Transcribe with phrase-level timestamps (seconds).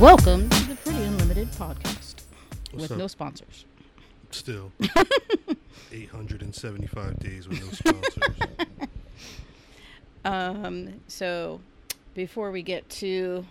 [0.00, 2.24] Welcome to the Pretty Unlimited podcast
[2.72, 2.98] with up?
[2.98, 3.64] no sponsors.
[4.30, 4.72] Still,
[5.92, 8.28] 875 days with no sponsors.
[10.26, 11.60] Um, so,
[12.14, 13.44] before we get to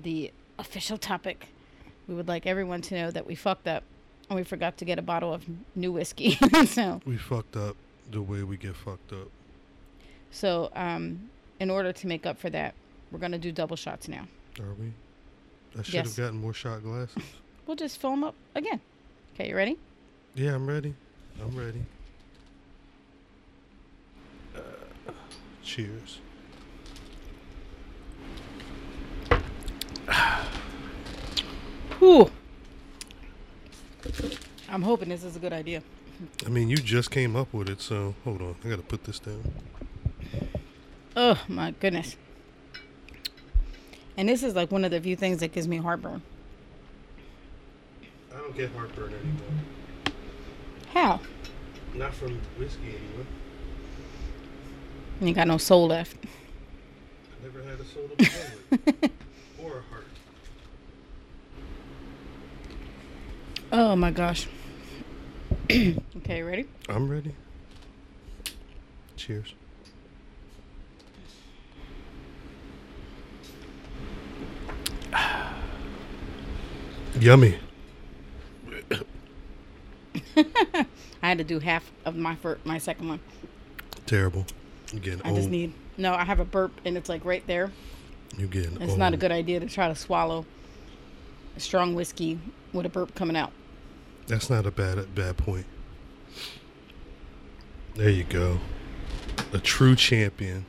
[0.00, 0.30] the
[0.60, 1.48] official topic,
[2.06, 3.82] we would like everyone to know that we fucked up
[4.28, 5.44] and we forgot to get a bottle of
[5.74, 6.38] new whiskey.
[6.66, 7.74] so, we fucked up
[8.12, 9.26] the way we get fucked up.
[10.30, 12.74] so um, in order to make up for that,
[13.10, 14.28] we're gonna do double shots now.
[14.60, 14.92] Are we?
[15.78, 16.16] I should Yes.
[16.16, 17.22] have gotten more shot glasses.
[17.66, 18.80] We'll just fill them up again.
[19.34, 19.78] Okay, you ready?
[20.34, 20.94] Yeah, I'm ready.
[21.40, 21.82] I'm ready.
[24.56, 24.60] Uh,
[25.62, 26.18] cheers.
[32.02, 32.30] Ooh.
[34.68, 35.82] I'm hoping this is a good idea.
[36.46, 38.54] I mean, you just came up with it, so hold on.
[38.64, 39.52] I gotta put this down.
[41.16, 42.16] Oh my goodness.
[44.20, 46.20] And this is like one of the few things that gives me heartburn.
[48.30, 49.64] I don't get heartburn anymore.
[50.92, 51.20] How?
[51.94, 53.24] Not from whiskey anymore.
[55.22, 56.18] You got no soul left.
[56.22, 59.10] I never had a soul to begin with.
[59.64, 60.06] or a heart.
[63.72, 64.46] Oh my gosh.
[65.70, 66.66] okay, ready?
[66.90, 67.34] I'm ready.
[69.16, 69.54] Cheers.
[77.20, 77.58] Yummy.
[80.36, 83.20] I had to do half of my first, my second one.
[84.06, 84.46] Terrible.
[84.92, 85.36] Again, I old.
[85.36, 86.14] just need no.
[86.14, 87.70] I have a burp and it's like right there.
[88.36, 88.98] you getting It's old.
[88.98, 90.46] not a good idea to try to swallow
[91.56, 92.40] a strong whiskey
[92.72, 93.52] with a burp coming out.
[94.26, 95.66] That's not a bad bad point.
[97.94, 98.58] There you go.
[99.52, 100.64] A true champion.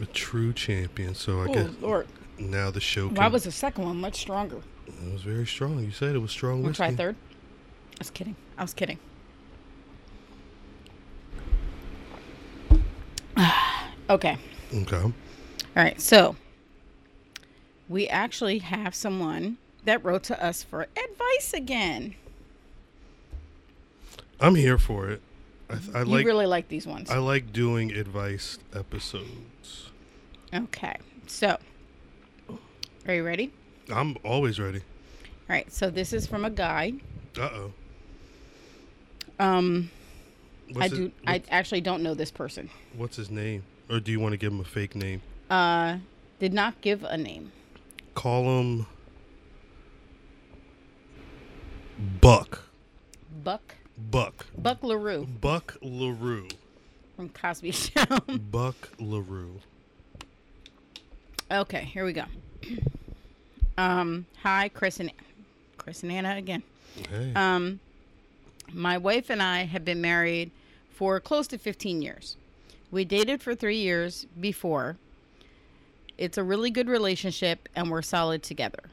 [0.00, 1.14] A true champion.
[1.14, 2.06] So I Oh guess Lord!
[2.38, 3.32] Now the show can.
[3.32, 4.60] Was the second one much stronger?
[4.86, 5.82] it was very strong.
[5.84, 6.76] You said it was strong We'll whiskey.
[6.84, 7.16] try third.
[7.94, 8.36] I was kidding.
[8.56, 8.98] I was kidding.
[14.10, 14.36] okay.
[14.74, 14.96] Okay.
[15.02, 15.12] All
[15.74, 16.36] right, so
[17.88, 22.14] we actually have someone that wrote to us for advice again.
[24.40, 25.20] I'm here for it.
[25.68, 27.10] I, I you like really like these ones.
[27.10, 29.90] I like doing advice episodes.
[30.54, 30.96] okay,
[31.26, 31.58] so
[33.06, 33.52] are you ready?
[33.92, 34.78] I'm always ready.
[34.78, 36.94] All right, so this is from a guy.
[37.38, 37.72] Uh oh.
[39.38, 39.90] Um,
[40.80, 41.12] I do.
[41.26, 42.68] I actually don't know this person.
[42.96, 43.62] what's his name?
[43.88, 45.22] Or do you want to give him a fake name?
[45.48, 45.98] Uh,
[46.40, 47.52] did not give a name.
[48.14, 48.86] Call him
[52.20, 52.62] Buck.
[53.44, 53.76] Buck.
[54.10, 54.46] Buck.
[54.58, 56.48] Buck Larue Buck LaRue.
[57.14, 58.04] from Cosby Show.
[58.50, 59.60] Buck LaRue.
[61.50, 62.24] okay, here we go.
[63.78, 65.12] Um, hi, Chris and
[65.76, 66.62] Chris and Anna again.
[67.10, 67.32] Hey.
[67.34, 67.78] Um,
[68.72, 70.50] my wife and I have been married
[70.90, 72.36] for close to 15 years.
[72.90, 74.96] We dated for three years before.
[76.16, 78.84] It's a really good relationship and we're solid together.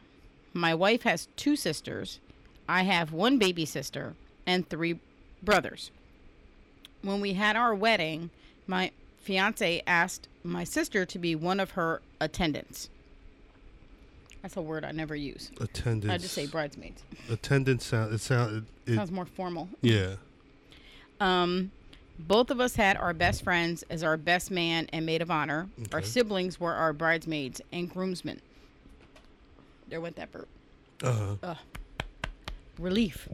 [0.54, 2.20] My wife has two sisters.
[2.68, 4.16] I have one baby sister
[4.46, 5.00] and three
[5.42, 5.92] brothers.
[7.02, 8.30] When we had our wedding,
[8.68, 8.92] my
[9.22, 12.90] fiance asked my sister to be one of her attendants.
[14.44, 15.50] That's a word I never use.
[15.60, 16.12] attendance.
[16.14, 17.02] I just say bridesmaids.
[17.32, 19.70] attendance sound it sound it, it Sounds more formal.
[19.82, 20.16] yeah.
[21.20, 21.72] Um,
[22.20, 25.70] both of us had our best friends as our best man and maid of honor.
[25.94, 28.42] Our siblings were our bridesmaids and groomsmen.
[29.88, 30.48] There went that burp.
[31.02, 31.56] Uh-huh.
[32.78, 33.30] Relief.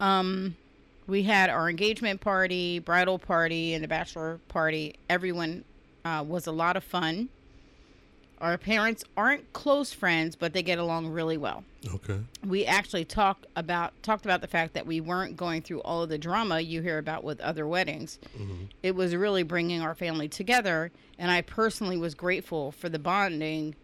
[0.00, 0.56] Um,
[1.06, 4.94] we had our engagement party, bridal party, and the bachelor party.
[5.10, 5.64] Everyone
[6.04, 7.28] uh, was a lot of fun.
[8.42, 11.62] Our parents aren't close friends, but they get along really well.
[11.94, 12.18] Okay.
[12.46, 16.08] we actually talked about talked about the fact that we weren't going through all of
[16.08, 18.18] the drama you hear about with other weddings.
[18.36, 18.64] Mm-hmm.
[18.82, 23.76] It was really bringing our family together, and I personally was grateful for the bonding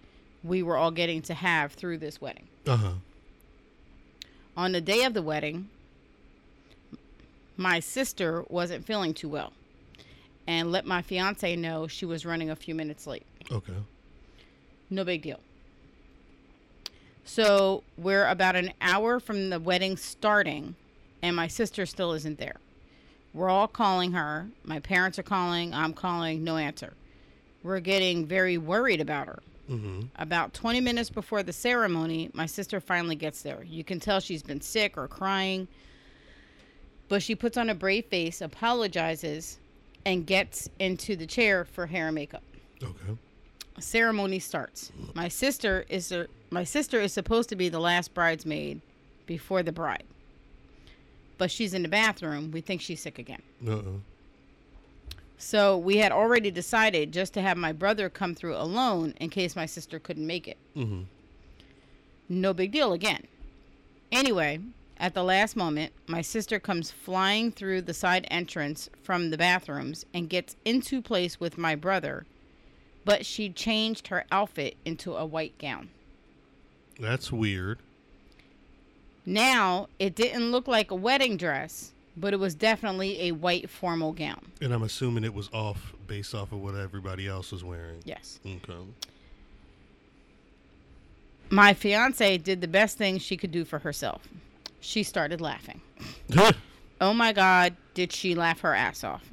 [0.44, 2.48] we were all getting to have through this wedding.
[2.66, 2.92] Uh-huh.
[4.56, 5.68] On the day of the wedding,
[7.56, 9.52] my sister wasn't feeling too well
[10.46, 13.26] and let my fiance know she was running a few minutes late.
[13.52, 13.74] Okay.
[14.90, 15.40] No big deal.
[17.24, 20.74] So we're about an hour from the wedding starting,
[21.22, 22.56] and my sister still isn't there.
[23.34, 24.48] We're all calling her.
[24.64, 25.74] My parents are calling.
[25.74, 26.42] I'm calling.
[26.42, 26.94] No answer.
[27.62, 29.42] We're getting very worried about her.
[29.70, 30.06] Mm-hmm.
[30.16, 33.62] About 20 minutes before the ceremony, my sister finally gets there.
[33.62, 35.68] You can tell she's been sick or crying,
[37.08, 39.58] but she puts on a brave face, apologizes,
[40.06, 42.42] and gets into the chair for hair and makeup.
[42.82, 43.18] Okay.
[43.80, 44.92] Ceremony starts.
[45.14, 48.80] My sister is a, my sister is supposed to be the last bridesmaid
[49.26, 50.04] before the bride.
[51.36, 52.50] But she's in the bathroom.
[52.50, 53.42] We think she's sick again.
[53.66, 53.82] Uh-uh.
[55.36, 59.54] So we had already decided just to have my brother come through alone in case
[59.54, 60.58] my sister couldn't make it.
[60.76, 61.02] Mm-hmm.
[62.28, 63.22] No big deal again.
[64.10, 64.58] Anyway,
[64.98, 70.04] at the last moment, my sister comes flying through the side entrance from the bathrooms
[70.12, 72.26] and gets into place with my brother,
[73.08, 75.88] but she changed her outfit into a white gown.
[77.00, 77.78] That's weird.
[79.24, 84.12] Now, it didn't look like a wedding dress, but it was definitely a white formal
[84.12, 84.52] gown.
[84.60, 88.02] And I'm assuming it was off based off of what everybody else was wearing.
[88.04, 88.40] Yes.
[88.44, 88.74] Okay.
[91.48, 94.28] My fiance did the best thing she could do for herself.
[94.80, 95.80] She started laughing.
[97.00, 99.30] Oh my God, did she laugh her ass off?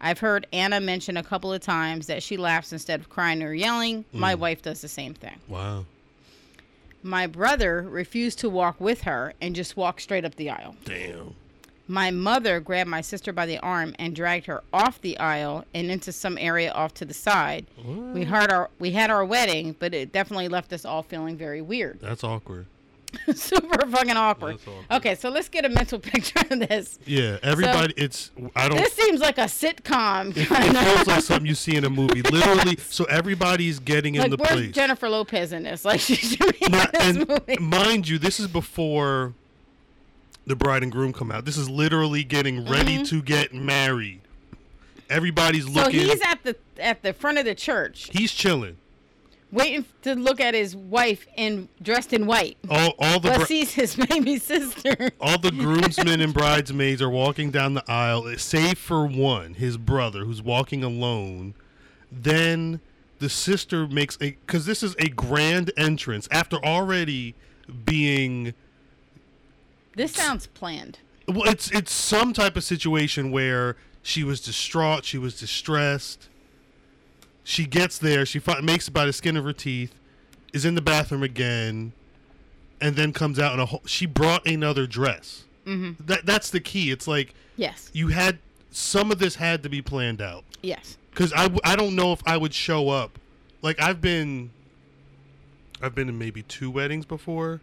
[0.00, 3.52] I've heard Anna mention a couple of times that she laughs instead of crying or
[3.52, 4.04] yelling.
[4.12, 4.38] My mm.
[4.38, 5.38] wife does the same thing.
[5.48, 5.84] wow.
[7.02, 10.76] My brother refused to walk with her and just walked straight up the aisle.
[10.84, 11.34] Damn.
[11.88, 15.90] My mother grabbed my sister by the arm and dragged her off the aisle and
[15.90, 17.66] into some area off to the side.
[17.84, 21.62] We had our we had our wedding, but it definitely left us all feeling very
[21.62, 21.98] weird.
[22.00, 22.66] That's awkward.
[23.34, 24.54] Super fucking awkward.
[24.58, 24.84] That's awkward.
[24.96, 26.98] Okay, so let's get a mental picture of this.
[27.06, 27.94] Yeah, everybody.
[27.96, 28.78] it's I don't.
[28.78, 30.82] This seems like a sitcom It, kind it of.
[30.94, 32.22] feels like something you see in a movie.
[32.22, 34.72] Literally, so everybody's getting in Like the where's place.
[34.72, 35.84] Jennifer Lopez in this?
[35.84, 37.56] Like she should be in this and movie.
[37.58, 39.34] mind you, this is before
[40.46, 41.44] the bride and groom come out.
[41.44, 44.20] This is literally getting ready to get married.
[45.08, 45.74] Everybody's Mm-hmm.
[45.74, 46.00] So looking.
[46.00, 48.76] he's at the at the front of the church, he's chilling.
[49.52, 53.72] Waiting to look at his wife in dressed in white, All all the bri- sees
[53.74, 55.10] his baby sister.
[55.20, 59.76] all the groomsmen and bridesmaids are walking down the aisle, eh, save for one, his
[59.76, 61.54] brother, who's walking alone.
[62.10, 62.80] Then
[63.18, 67.34] the sister makes a because this is a grand entrance after already
[67.84, 68.54] being
[69.94, 70.98] This sounds planned.
[71.28, 76.29] well it's it's some type of situation where she was distraught she was distressed
[77.50, 79.92] she gets there she fi- makes it by the skin of her teeth
[80.52, 81.92] is in the bathroom again
[82.80, 85.92] and then comes out in a whole she brought another dress mm-hmm.
[86.04, 87.90] that that's the key it's like Yes.
[87.92, 88.38] you had
[88.70, 90.96] some of this had to be planned out Yes.
[91.10, 93.18] because I, w- I don't know if I would show up.
[93.62, 94.50] Like I've been,
[95.82, 97.60] I've been in maybe two weddings before,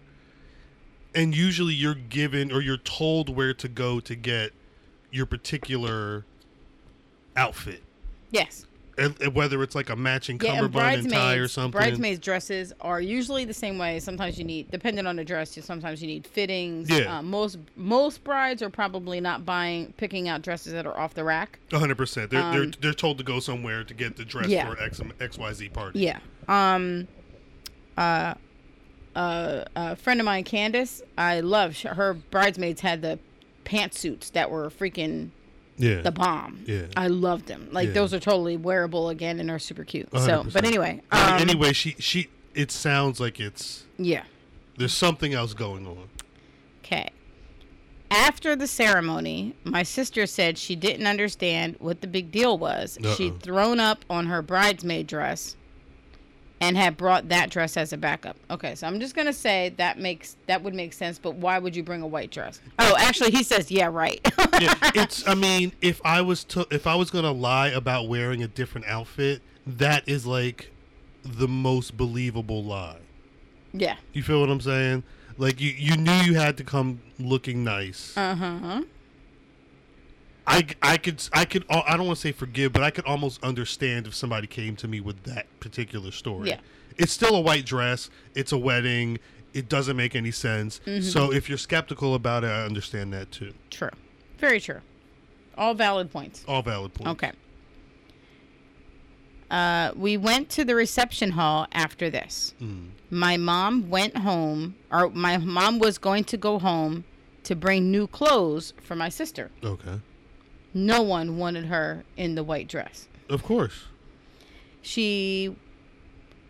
[1.15, 4.51] and usually you're given or you're told where to go to get
[5.11, 6.25] your particular
[7.35, 7.81] outfit,
[8.31, 8.65] Yes.
[8.97, 11.71] And, and whether it's like a matching Yeah, and cummerbund and tie or bridesmaids, something.
[11.79, 13.99] bridesmaids dresses are usually the same way.
[13.99, 16.89] Sometimes you need, depending on the dress, you sometimes you need fittings.
[16.89, 17.19] Yeah.
[17.19, 21.23] Uh, most most brides are probably not buying, picking out dresses that are off the
[21.23, 21.59] rack.
[21.69, 22.31] One hundred percent.
[22.31, 24.69] They're they're Um, they're told to go somewhere to get the dress Yeah.
[24.73, 25.99] for X X Y Z party.
[25.99, 26.19] Yeah.
[26.47, 27.07] Um.
[27.97, 28.33] Uh.
[29.15, 29.63] Uh.
[29.75, 33.19] A friend of mine, Candace, I love her bridesmaids had the
[33.65, 35.29] pantsuits that were freaking
[35.77, 36.01] yeah.
[36.01, 36.63] the bomb.
[36.65, 36.83] Yeah.
[36.95, 37.69] I loved them.
[37.71, 37.93] Like Yeah.
[37.93, 40.09] those are totally wearable again and are super cute.
[40.11, 40.53] So, 100%.
[40.53, 41.01] but anyway.
[41.11, 44.23] Any- Um, anyway, she she it sounds like it's Yeah.
[44.77, 46.09] there's something else going on.
[46.83, 47.09] Okay.
[48.09, 52.97] After the ceremony, my sister said she didn't understand what the big deal was.
[53.03, 53.13] Uh-oh.
[53.15, 55.55] She'd thrown up on her bridesmaid dress
[56.59, 58.35] and had brought that dress as a backup.
[58.49, 61.59] Okay, so I'm just going to say that makes that would make sense, but why
[61.59, 62.59] would you bring a white dress?
[62.79, 64.19] Oh, actually he says, "Yeah, right."
[64.59, 65.27] yeah, it's.
[65.27, 68.87] I mean, if I was to, if I was gonna lie about wearing a different
[68.87, 70.71] outfit, that is like
[71.23, 72.97] the most believable lie.
[73.73, 73.97] yeah.
[74.13, 75.03] You feel what I'm saying?
[75.37, 78.17] Like you, you knew you had to come looking nice.
[78.17, 78.81] Uh-huh.
[80.47, 83.43] I, I could, I could, I don't want to say forgive, but I could almost
[83.43, 86.49] understand if somebody came to me with that particular story.
[86.49, 86.59] Yeah.
[86.97, 88.09] It's still a white dress.
[88.33, 89.19] It's a wedding.
[89.53, 90.79] It doesn't make any sense.
[90.85, 91.01] Mm-hmm.
[91.01, 93.53] So if you're skeptical about it, I understand that too.
[93.69, 93.89] True.
[94.37, 94.79] Very true.
[95.57, 96.45] All valid points.
[96.47, 97.11] All valid points.
[97.11, 97.31] Okay.
[99.51, 102.53] Uh, we went to the reception hall after this.
[102.61, 102.89] Mm.
[103.09, 107.05] My mom went home, or my mom was going to go home
[107.43, 109.49] to bring new clothes for my sister.
[109.63, 109.99] Okay.
[110.73, 113.07] No one wanted her in the white dress.
[113.29, 113.85] Of course.
[114.81, 115.55] She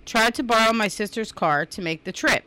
[0.05, 2.43] tried to borrow my sister's car to make the trip.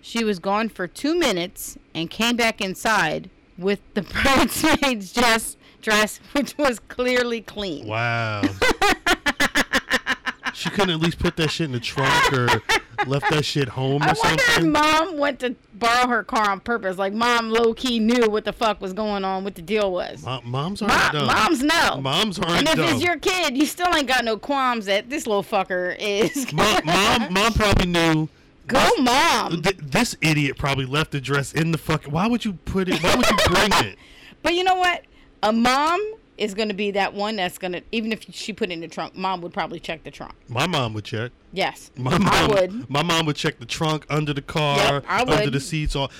[0.00, 6.18] She was gone for two minutes and came back inside with the bridesmaid's dress, dress
[6.32, 7.86] which was clearly clean.
[7.86, 8.42] Wow.
[10.54, 12.62] she couldn't at least put that shit in the trunk or
[13.06, 14.72] left that shit home I or wonder if something.
[14.72, 16.98] mom went to borrow her car on purpose.
[16.98, 20.22] Like mom low key knew what the fuck was going on, what the deal was.
[20.24, 21.26] Mo- moms aren't Mom, dumb.
[21.26, 22.00] moms know.
[22.00, 22.94] Moms aren't and if dumb.
[22.94, 26.52] it's your kid, you still ain't got no qualms that this little fucker is.
[26.52, 28.28] mom, mom, mom probably knew.
[28.66, 29.62] Go mom.
[29.62, 32.04] Th- this idiot probably left the dress in the fuck.
[32.04, 33.02] Why would you put it?
[33.02, 33.98] Why would you bring it?
[34.42, 35.02] But you know what?
[35.42, 36.00] A mom
[36.40, 38.80] is going to be that one that's going to, even if she put it in
[38.80, 40.32] the trunk, mom would probably check the trunk.
[40.48, 41.32] My mom would check.
[41.52, 41.90] Yes.
[41.96, 42.90] My mom I would.
[42.90, 45.94] My mom would check the trunk under the car, Yep, under the seats.
[45.94, 46.10] All.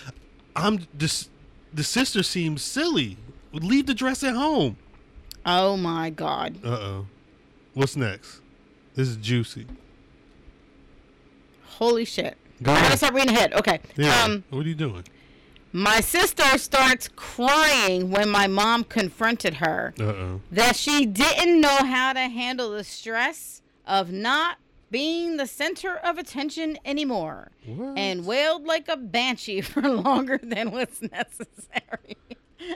[0.55, 1.29] I'm this.
[1.73, 3.17] The sister seems silly.
[3.53, 4.77] Leave the dress at home.
[5.47, 6.59] Oh my God.
[6.62, 7.07] Uh oh.
[7.75, 8.41] What's next?
[8.95, 9.67] This is juicy.
[11.65, 12.37] Holy shit.
[12.62, 12.99] Go I gotta ahead.
[12.99, 13.55] start reading ahead.
[13.55, 13.81] Okay.
[13.97, 14.25] Yeah.
[14.25, 15.05] Um, what are you doing?
[15.73, 20.41] My sister starts crying when my mom confronted her Uh oh.
[20.50, 24.59] that she didn't know how to handle the stress of not
[24.91, 27.97] being the center of attention anymore What?
[27.97, 32.17] and wailed like a banshee for longer than was necessary.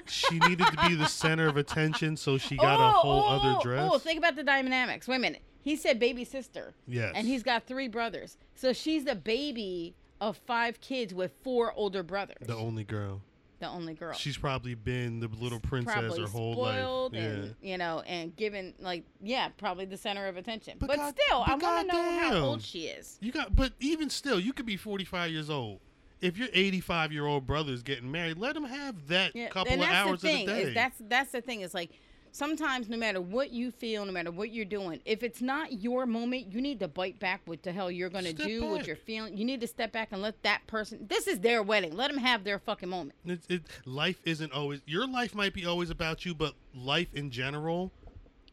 [0.06, 3.90] she needed to be the center of attention, so she got a whole other dress.
[3.92, 5.06] Oh, think about the dynamics.
[5.08, 5.42] Wait a minute.
[5.62, 6.72] He said baby sister.
[6.86, 7.12] Yes.
[7.14, 8.36] And he's got three brothers.
[8.54, 12.46] So she's the baby of five kids with four older brothers.
[12.46, 13.20] the only girl.
[13.60, 14.12] The only girl.
[14.14, 17.22] She's probably been the little princess probably her whole spoiled life.
[17.22, 21.14] and you know and given like yeah probably the center of attention But but, God-
[21.18, 24.52] still i want to know how old she is You got, but even still, you
[24.52, 25.80] could be 45 years old.
[26.20, 29.74] If your 85 year old brother is getting married, let him have that yeah, couple
[29.74, 30.68] of hours the thing of the day.
[30.68, 31.90] is that's that's the thing is like
[32.34, 36.04] sometimes no matter what you feel no matter what you're doing if it's not your
[36.04, 38.86] moment you need to bite back what the hell you're gonna Step do what back.
[38.88, 41.94] you're feeling you need to step back and let that person this is their wedding
[41.96, 45.64] let them have their fucking moment It, it, life isn't always your life might be
[45.64, 47.92] always about you, but life in general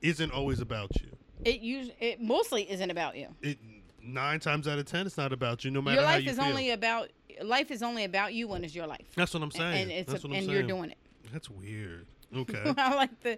[0.02, 1.10] isn't always about you.
[1.44, 3.58] it usually it mostly isn't about you It
[4.04, 6.30] nine times out of ten, it's not about you, no matter your how life you
[6.30, 6.46] is feel.
[6.46, 7.10] only about
[7.44, 9.82] life is only about you when it's your life That's what I'm saying.
[9.82, 10.58] and it's That's a- what I'm and saying.
[10.60, 10.98] you're doing it
[11.34, 12.06] That's weird.
[12.34, 12.62] Okay.
[12.78, 13.38] I like the.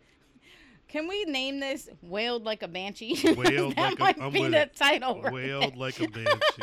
[0.94, 3.34] Can we name this "Wailed Like a Banshee"?
[3.36, 4.76] Wailed that like might I'm be the it.
[4.76, 5.22] title.
[5.32, 6.62] Wailed like a banshee.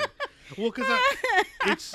[0.57, 1.93] Well, because I, it's.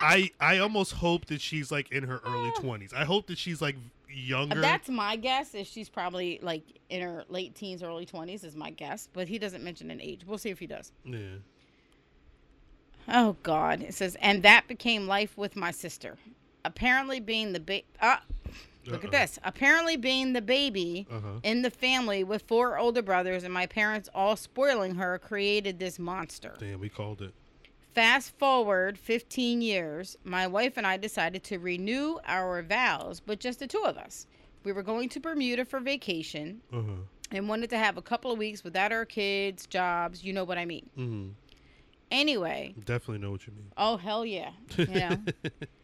[0.00, 2.92] I I almost hope that she's like in her early twenties.
[2.92, 3.76] I hope that she's like
[4.08, 4.60] younger.
[4.60, 5.54] That's my guess.
[5.54, 9.08] Is she's probably like in her late teens, early twenties, is my guess.
[9.12, 10.22] But he doesn't mention an age.
[10.26, 10.90] We'll see if he does.
[11.04, 11.36] yeah.
[13.06, 13.82] Oh God!
[13.82, 16.16] It says, and that became life with my sister.
[16.64, 18.20] Apparently, being the ba- ah,
[18.86, 19.06] look Uh-oh.
[19.06, 19.38] at this.
[19.42, 21.40] Apparently, being the baby Uh-huh.
[21.42, 25.98] in the family with four older brothers and my parents all spoiling her created this
[25.98, 26.54] monster.
[26.58, 27.32] Damn, we called it.
[27.94, 33.60] Fast forward 15 years, my wife and I decided to renew our vows, but just
[33.60, 34.26] the two of us.
[34.64, 36.92] We were going to Bermuda for vacation Uh huh.
[37.30, 40.58] and wanted to have a couple of weeks without our kids, jobs, you know what
[40.58, 40.90] I mean.
[40.98, 41.28] Mm-hmm.
[42.10, 43.70] Anyway, Definitely know what you mean.
[43.76, 44.50] oh hell yeah.
[44.76, 45.18] You know.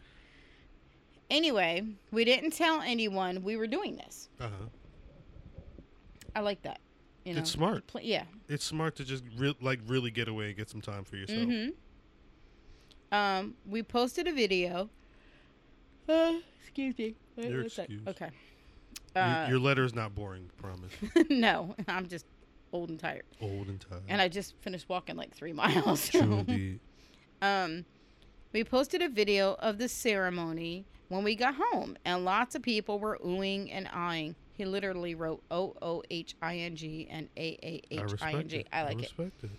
[1.30, 4.28] anyway, we didn't tell anyone we were doing this.
[4.40, 4.66] uh huh.
[6.34, 6.80] I like that.
[7.24, 7.40] You know.
[7.40, 7.86] It's smart.
[7.88, 8.24] Pl- yeah.
[8.48, 11.40] It's smart to just re- like really get away and get some time for yourself.
[11.40, 11.72] Mhm.
[13.12, 14.88] Um, we posted a video.
[16.08, 17.14] Uh, excuse me.
[17.36, 17.82] Wait, You're what's that?
[17.90, 18.08] excused.
[18.08, 18.30] Okay.
[19.14, 20.48] Your- Uh, your, letter is not boring.
[20.56, 20.92] Promise.
[21.30, 22.26] no, I'm just
[22.72, 24.02] old and tired, Old and tired.
[24.08, 26.08] and I just finished walking like three miles.
[26.08, 26.78] True indeed.
[27.42, 27.84] um,
[28.52, 32.98] we posted a video of the ceremony when we got home, and lots of people
[32.98, 34.34] were oohing and eyeing.
[34.56, 38.02] He literally wrote O O H I N G and A A I H I
[38.02, 38.66] respect it.
[38.72, 39.12] I like it.
[39.18, 39.50] it.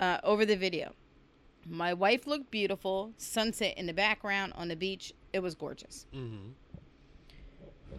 [0.00, 0.92] uh, over the video.
[1.68, 3.12] My wife looked beautiful.
[3.18, 5.12] Sunset in the background on the beach.
[5.32, 6.06] It was gorgeous.
[6.14, 6.50] Mm-hmm.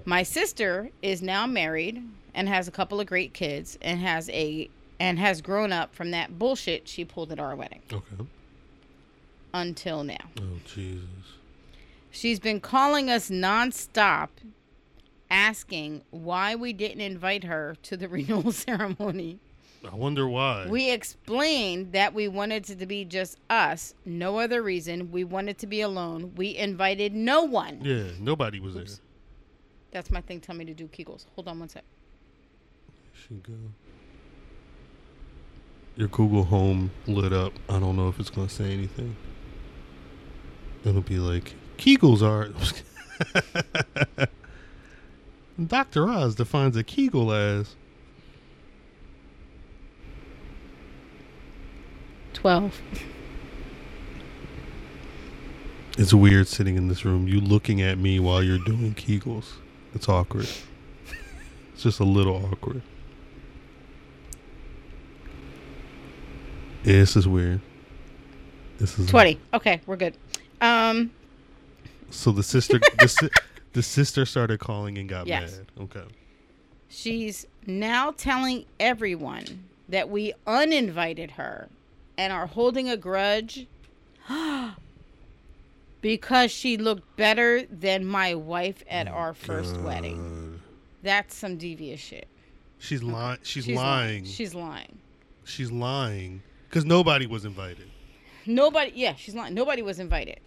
[0.05, 2.01] My sister is now married
[2.33, 6.11] and has a couple of great kids and has a and has grown up from
[6.11, 8.25] that bullshit she pulled at our wedding Okay.
[9.53, 10.15] until now.
[10.39, 11.03] Oh Jesus.
[12.17, 14.29] She's been calling us nonstop
[15.29, 19.39] asking why we didn't invite her to the renewal ceremony.
[19.88, 20.65] I wonder why.
[20.67, 25.12] We explained that we wanted it to be just us, no other reason.
[25.12, 26.33] We wanted to be alone.
[26.36, 27.81] We invited no one.
[27.83, 28.95] yeah, nobody was Oops.
[28.95, 29.03] there.
[29.91, 30.41] That's my thing.
[30.41, 31.27] Tell me to do Kegels.
[31.36, 31.83] Hold on one sec.
[33.13, 33.53] She go.
[35.95, 37.53] Your Google Home lit up.
[37.69, 39.15] I don't know if it's gonna say anything.
[40.83, 42.53] It'll be like Kegels are.
[45.67, 46.07] Dr.
[46.07, 47.75] Oz defines a Kegel as
[52.34, 52.81] 12.
[55.98, 57.27] It's weird sitting in this room.
[57.27, 59.53] You looking at me while you're doing Kegels.
[59.96, 60.48] It's awkward.
[61.74, 62.84] It's just a little awkward.
[66.84, 67.62] Yeah, this is weird.
[68.77, 69.39] This is 20.
[69.55, 70.15] Okay, we're good.
[70.62, 71.12] Um,
[72.09, 73.29] So the sister, the, si-
[73.73, 75.57] the sister started calling and got Yes.
[75.57, 75.83] mad.
[75.83, 76.03] Okay.
[76.89, 81.67] she's now telling everyone that we uninvited her
[82.17, 83.67] and are holding a grudge
[86.01, 90.61] because she looked better than my wife at oh our first wedding.
[91.03, 92.27] That's some devious shit.
[92.79, 93.39] She's lying.
[93.43, 94.25] She's, She's lying.
[94.25, 94.97] She's lying.
[95.43, 97.87] She's lying because nobody was invited.
[98.45, 99.53] Nobody, yeah, she's lying.
[99.53, 100.39] Nobody was invited.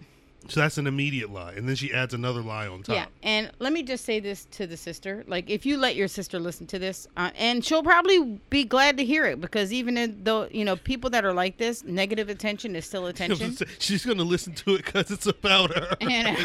[0.49, 2.97] So that's an immediate lie, and then she adds another lie on top.
[2.97, 6.09] Yeah, and let me just say this to the sister: like, if you let your
[6.09, 10.23] sister listen to this, uh, and she'll probably be glad to hear it because even
[10.25, 13.57] though you know people that are like this, negative attention is still attention.
[13.79, 15.95] She's gonna listen to it because it's about her.
[16.01, 16.37] and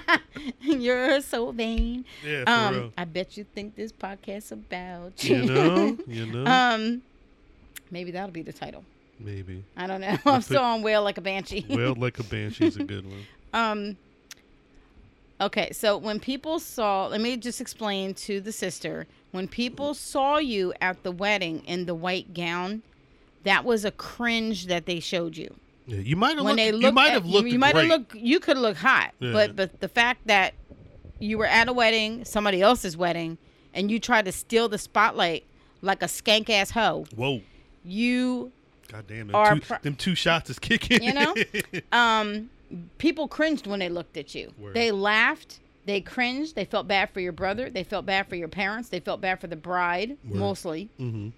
[0.60, 2.04] you're so vain.
[2.24, 2.92] yeah, for Um, real.
[2.96, 7.02] I bet you think this podcast's about You know, you know, um,
[7.90, 8.84] maybe that'll be the title.
[9.18, 9.64] Maybe.
[9.76, 10.16] I don't know.
[10.26, 11.66] I'm still on wail like a banshee.
[11.68, 13.26] Wailed like a Banshee is a good one.
[13.52, 13.96] Um.
[15.40, 19.06] Okay, so when people saw, let me just explain to the sister.
[19.32, 22.82] When people saw you at the wedding in the white gown,
[23.42, 25.52] that was a cringe that they showed you.
[25.86, 26.56] Yeah, you might have When looked.
[26.58, 28.14] they you looked, might have looked You, you might have looked.
[28.14, 29.32] You could look hot, Yeah.
[29.32, 30.54] but but the fact that
[31.18, 33.36] you were at a wedding, somebody else's wedding,
[33.74, 35.44] and you tried to steal the spotlight
[35.82, 37.42] like a skank ass hoe, Whoa.
[37.84, 38.52] you
[38.88, 41.02] God damn Two, pro- them two shots is kicking.
[41.02, 41.34] You know?
[41.92, 42.50] um,
[42.98, 44.52] people cringed when they looked at you.
[44.58, 44.74] Word.
[44.74, 45.60] They laughed.
[45.86, 46.54] They cringed.
[46.54, 47.68] They felt bad for your brother.
[47.70, 48.88] They felt bad for your parents.
[48.88, 50.38] They felt bad for the bride, Word.
[50.38, 50.88] mostly.
[50.98, 51.28] hmm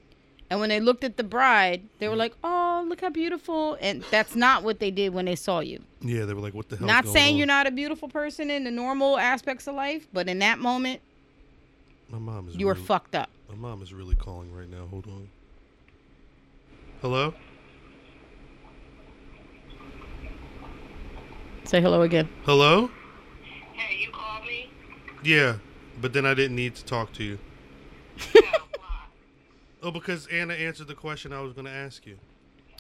[0.51, 4.05] And when they looked at the bride, they were like, "Oh, look how beautiful!" And
[4.13, 5.83] that's not what they did when they saw you.
[6.01, 7.39] Yeah, they were like, "What the hell?" not saying on?
[7.39, 11.01] you're not a beautiful person in the normal aspects of life, but in that moment,
[12.09, 12.55] My mom is.
[12.55, 13.29] you were fucked up.
[13.49, 14.87] My mom is really calling right now.
[14.87, 15.29] Hold on.
[17.03, 17.35] Hello.
[21.65, 22.29] Say hello again.
[22.45, 22.91] Hello.
[23.75, 24.71] Hey, you called me?
[25.23, 25.57] Yeah,
[26.01, 27.39] but then I didn't need to talk to you.
[29.83, 29.91] No.
[29.91, 32.15] Oh, because Anna answered the question I was going to ask you.
[32.15, 32.79] Uh,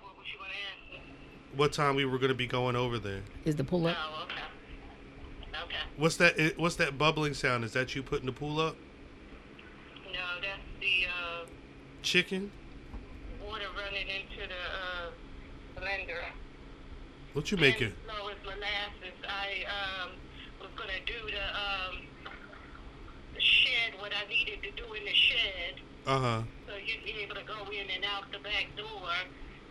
[0.00, 1.58] what was you going to ask?
[1.58, 3.20] What time we were going to be going over there?
[3.44, 3.96] Is the pull up?
[4.00, 5.62] Oh, okay.
[5.64, 5.76] Okay.
[5.96, 6.54] What's that?
[6.56, 7.64] What's that bubbling sound?
[7.64, 8.76] Is that you putting the pool up?
[10.14, 11.46] No, that's the uh,
[12.02, 12.50] Chicken?
[13.96, 16.20] Running into the uh, blender.
[17.32, 17.88] What you making?
[17.88, 19.16] And, no, it's molasses.
[19.24, 20.10] I um,
[20.60, 21.94] was going to do the um,
[23.38, 25.80] shed, what I needed to do in the shed.
[26.06, 26.42] Uh huh.
[26.68, 29.10] so you'd be able to go in and out the back door.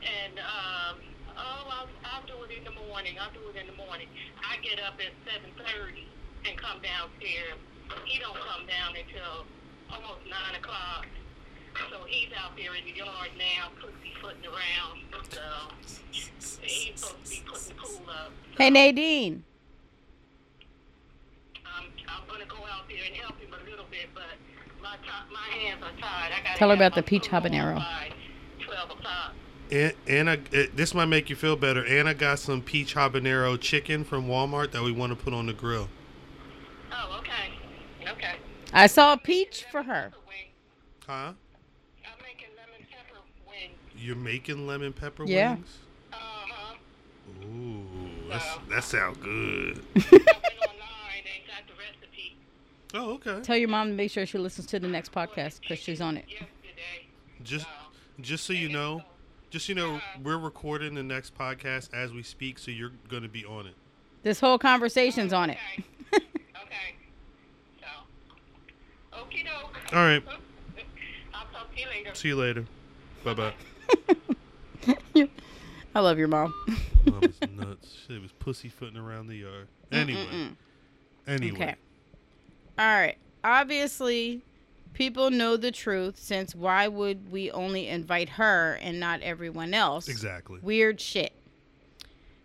[0.04, 0.96] And um,
[1.38, 3.16] oh, I'll, I'll do it in the morning.
[3.22, 4.08] I'll do it in the morning.
[4.42, 6.08] I get up at seven thirty
[6.46, 7.58] and come downstairs.
[8.04, 9.46] He don't come down until
[9.90, 11.08] almost nine o'clock.
[11.92, 15.02] So he's out there in the yard now, pussyfooting around.
[15.30, 15.42] So
[16.62, 18.32] he's supposed to be putting the pool up.
[18.58, 19.44] Hey Nadine.
[21.66, 24.24] Um, I'm gonna go out there and help him a little bit, but
[24.82, 26.32] my ti my hands are tied.
[26.32, 27.76] I gotta Tell her about the peach habanero.
[27.76, 28.12] by
[28.64, 29.34] Twelve o'clock.
[30.08, 31.86] Anna, eh, this might make you feel better.
[31.86, 35.54] Anna got some peach habanero chicken from Walmart that we want to put on the
[35.54, 35.90] grill.
[36.92, 37.52] Oh, okay.
[38.10, 38.36] Okay.
[38.72, 40.12] I saw a peach for her.
[41.08, 41.14] Huh?
[41.14, 41.36] I'm
[42.24, 43.74] making lemon pepper wings.
[43.98, 45.56] You're making lemon pepper Yeah.
[45.56, 45.78] wings?
[46.12, 46.76] Uh-huh.
[47.44, 47.86] Ooh,
[48.30, 49.84] that's, that sounds good.
[49.96, 52.36] I went online and got the recipe
[52.94, 53.42] Oh, okay.
[53.42, 56.18] Tell your mom to make sure she listens to the next podcast because she's on
[56.18, 56.26] it.
[57.44, 57.68] Just,
[58.22, 59.04] just so you know,
[59.50, 63.28] just so you know, we're recording the next podcast as we speak, so you're gonna
[63.28, 63.76] be on it.
[64.24, 65.58] This whole conversation's on it.
[66.14, 66.26] Okay.
[66.64, 66.96] okay.
[67.80, 67.88] So,
[69.20, 69.78] okie doke.
[69.94, 70.24] All right.
[71.34, 72.16] I'll talk to you later.
[72.16, 72.66] See you later.
[73.24, 73.54] Bye bye.
[75.96, 76.54] I love your mom.
[77.06, 77.98] Mom is nuts.
[78.08, 79.68] She was pussyfooting around the yard.
[79.92, 80.26] Anyway.
[80.26, 80.56] Mm-mm-mm.
[81.28, 81.56] Anyway.
[81.56, 81.76] Okay.
[82.78, 83.18] All right.
[83.44, 84.42] Obviously,
[84.94, 90.08] people know the truth since why would we only invite her and not everyone else?
[90.08, 90.60] Exactly.
[90.62, 91.34] Weird shit.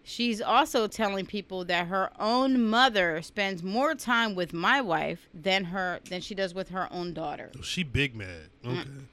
[0.03, 5.65] She's also telling people that her own mother spends more time with my wife than
[5.65, 7.51] her than she does with her own daughter.
[7.57, 8.51] Oh, she big mad.
[8.65, 9.05] Mm.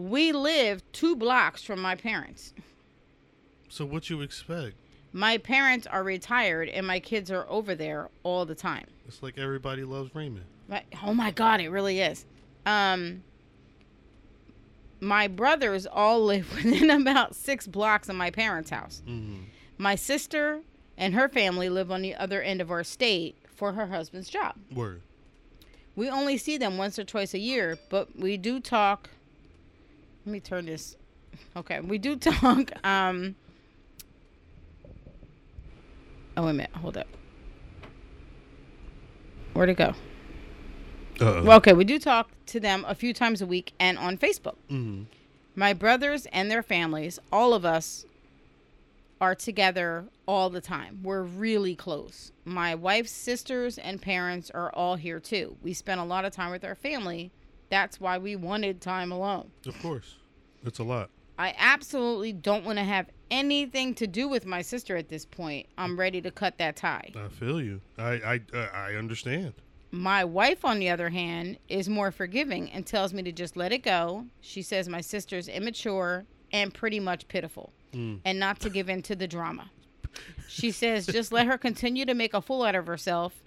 [0.00, 2.54] We live 2 blocks from my parents.
[3.68, 4.74] So what you expect?
[5.12, 8.86] My parents are retired and my kids are over there all the time.
[9.06, 10.44] It's like everybody loves Raymond.
[10.68, 10.86] Right.
[11.04, 12.24] Oh my god, it really is.
[12.64, 13.22] Um
[15.00, 19.02] my brothers all live within about 6 blocks of my parents' house.
[19.06, 19.42] Mm-hmm.
[19.78, 20.60] My sister
[20.96, 24.54] and her family live on the other end of our state for her husband's job.
[24.74, 25.02] Word.
[25.96, 29.10] We only see them once or twice a year, but we do talk.
[30.26, 30.96] Let me turn this.
[31.56, 33.34] Okay, we do talk um
[36.36, 37.06] Oh wait a minute, hold up.
[39.52, 39.94] Where'd it go?
[41.20, 41.42] Uh-oh.
[41.44, 44.54] Well, okay, we do talk to them a few times a week and on Facebook.
[44.70, 45.06] Mhm.
[45.54, 48.06] My brothers and their families, all of us
[49.20, 51.00] are together all the time.
[51.02, 52.32] We're really close.
[52.44, 55.56] My wife's sisters and parents are all here too.
[55.62, 57.32] We spend a lot of time with our family.
[57.70, 59.50] That's why we wanted time alone.
[59.66, 60.16] Of course,
[60.64, 61.10] it's a lot.
[61.38, 65.66] I absolutely don't want to have anything to do with my sister at this point.
[65.78, 67.12] I'm ready to cut that tie.
[67.16, 67.80] I feel you.
[67.96, 69.54] I I uh, I understand.
[69.92, 73.72] My wife, on the other hand, is more forgiving and tells me to just let
[73.72, 74.26] it go.
[74.40, 78.20] She says my sister's immature and pretty much pitiful Mm.
[78.24, 79.68] and not to give in to the drama.
[80.48, 83.42] She says just let her continue to make a fool out of herself.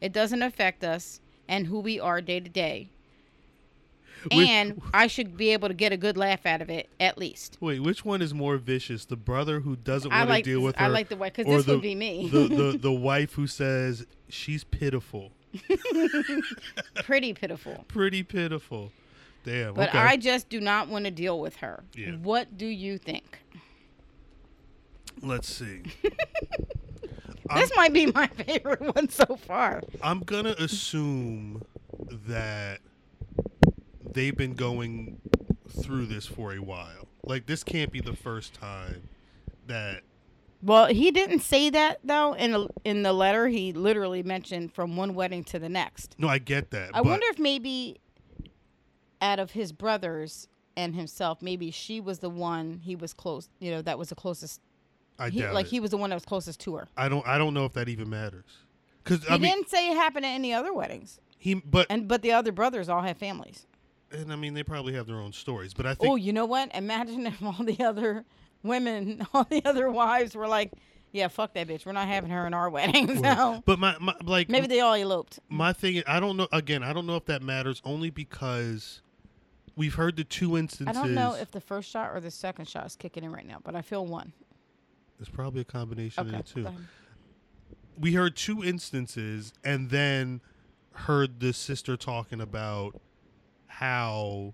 [0.00, 2.90] It doesn't affect us and who we are day to day.
[4.30, 7.56] And I should be able to get a good laugh out of it at least.
[7.60, 9.04] Wait, which one is more vicious?
[9.04, 11.46] The brother who doesn't want to like deal with her, I like the way because
[11.46, 12.28] this the, would be me.
[12.28, 15.32] the, the the wife who says she's pitiful,
[17.02, 17.84] Pretty pitiful.
[17.88, 18.92] pretty pitiful.
[19.44, 19.74] Damn.
[19.74, 19.98] But okay.
[19.98, 21.82] I just do not want to deal with her.
[21.94, 22.12] Yeah.
[22.12, 23.38] What do you think?
[25.22, 25.82] Let's see.
[27.54, 29.82] This might be my favorite one so far.
[30.02, 31.62] I'm gonna assume
[32.28, 32.78] that
[34.12, 35.20] they've been going
[35.68, 37.08] through this for a while.
[37.24, 39.08] Like this can't be the first time
[39.66, 40.00] that
[40.62, 43.48] Well, he didn't say that though in the, in the letter.
[43.48, 46.16] He literally mentioned from one wedding to the next.
[46.18, 46.90] No, I get that.
[46.94, 48.00] I wonder if maybe
[49.22, 53.48] out of his brothers and himself, maybe she was the one he was close.
[53.58, 54.60] You know, that was the closest.
[55.18, 55.70] I He, doubt like it.
[55.70, 56.88] he was the one that was closest to her.
[56.96, 57.26] I don't.
[57.26, 58.44] I don't know if that even matters.
[59.04, 61.54] Because He I mean, didn't say it happened at any other weddings, he.
[61.54, 63.66] But and but the other brothers all have families.
[64.12, 65.74] And I mean, they probably have their own stories.
[65.74, 66.12] But I oh, think.
[66.12, 66.74] Oh, you know what?
[66.74, 68.24] Imagine if all the other
[68.62, 70.72] women, all the other wives were like,
[71.12, 71.86] "Yeah, fuck that bitch.
[71.86, 74.94] We're not having her in our wedding." So But my, my like maybe they all
[74.94, 75.38] eloped.
[75.48, 76.02] my thing.
[76.06, 76.48] I don't know.
[76.52, 77.80] Again, I don't know if that matters.
[77.84, 79.02] Only because
[79.76, 80.96] we've heard the two instances.
[80.96, 83.46] I don't know if the first shot or the second shot is kicking in right
[83.46, 84.32] now, but I feel one.
[85.20, 86.36] it's probably a combination Okay.
[86.38, 86.68] of the two.
[87.98, 90.40] we heard two instances and then
[90.92, 93.00] heard the sister talking about
[93.80, 94.52] how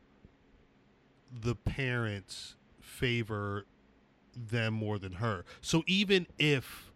[1.42, 3.66] the parents favor
[4.36, 5.44] them more than her.
[5.60, 6.92] So even if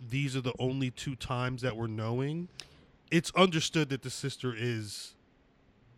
[0.00, 2.48] these are the only two times that we're knowing,
[3.10, 5.14] it's understood that the sister is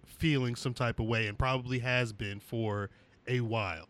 [0.05, 2.91] feeling some type of way and probably has been for
[3.29, 3.87] a while.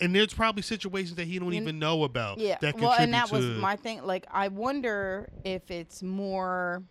[0.00, 2.58] And there's probably situations that he don't even know about Yeah.
[2.60, 4.04] that well, and that was my thing.
[4.04, 6.84] Like, I wonder if it's more.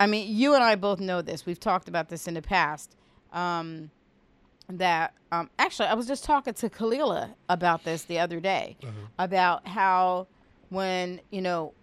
[0.00, 1.46] I mean, you and I both know this.
[1.46, 2.96] We've talked about this in the past.
[3.32, 3.90] Um,
[4.68, 8.92] that um, actually, I was just talking to Kalila about this the other day Uh-huh.
[9.18, 10.26] about how
[10.70, 11.74] when you know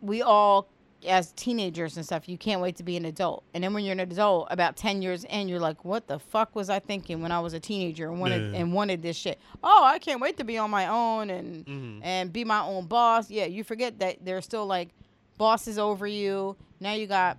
[0.00, 0.66] we all
[1.06, 3.92] as teenagers and stuff you can't wait to be an adult and then when you're
[3.92, 7.30] an adult about 10 years in you're like what the fuck was i thinking when
[7.30, 8.60] i was a teenager and wanted Yeah.
[8.60, 12.00] and wanted this shit oh i can't wait to be on my own and Mhm.
[12.02, 14.88] and be my own boss yeah you forget that there's still like
[15.38, 17.36] bosses over you now you got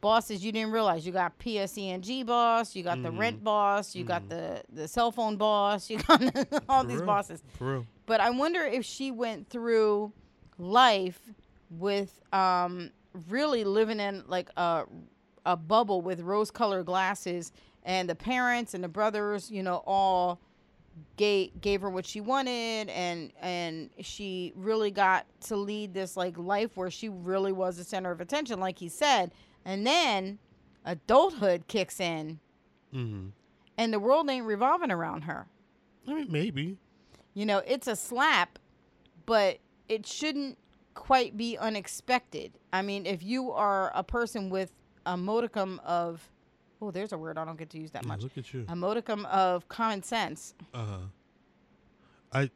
[0.00, 3.18] bosses you didn't realize you got PSE&G boss you got the Mhm.
[3.18, 4.28] rent boss you got Mhm.
[4.28, 6.20] the the cell phone boss you got
[6.68, 7.06] all For these real.
[7.06, 7.86] bosses For real.
[8.06, 10.12] but I wonder if she went through
[10.58, 11.20] life
[11.70, 12.90] with um,
[13.28, 14.84] really living in like a
[15.44, 17.52] a bubble with rose colored glasses,
[17.84, 20.40] and the parents and the brothers, you know, all
[21.16, 26.36] gave gave her what she wanted, and and she really got to lead this like
[26.38, 29.32] life where she really was the center of attention, like he said,
[29.64, 30.38] and then
[30.84, 32.38] adulthood kicks in,
[32.94, 33.28] mm-hmm.
[33.78, 35.46] and the world ain't revolving around her.
[36.08, 36.78] I mean, maybe.
[37.34, 38.58] You know, it's a slap,
[39.26, 40.56] but it shouldn't
[40.94, 42.52] quite be unexpected.
[42.72, 44.72] I mean, if you are a person with
[45.04, 46.28] a modicum of,
[46.82, 48.64] oh, there's a word I don't get to use that Yeah, much, look at you.
[48.68, 50.98] a modicum of common sense, Uh huh.
[52.32, 52.50] I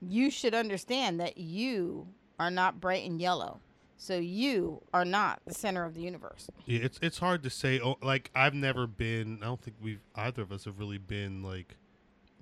[0.00, 2.06] you should understand that you
[2.38, 3.60] are not bright and yellow.
[4.00, 6.48] So you are not the center of the universe.
[6.66, 7.80] yeah, it's it's hard to say.
[7.80, 9.38] Oh, like I've never been.
[9.42, 11.76] I don't think we've either of us have really been like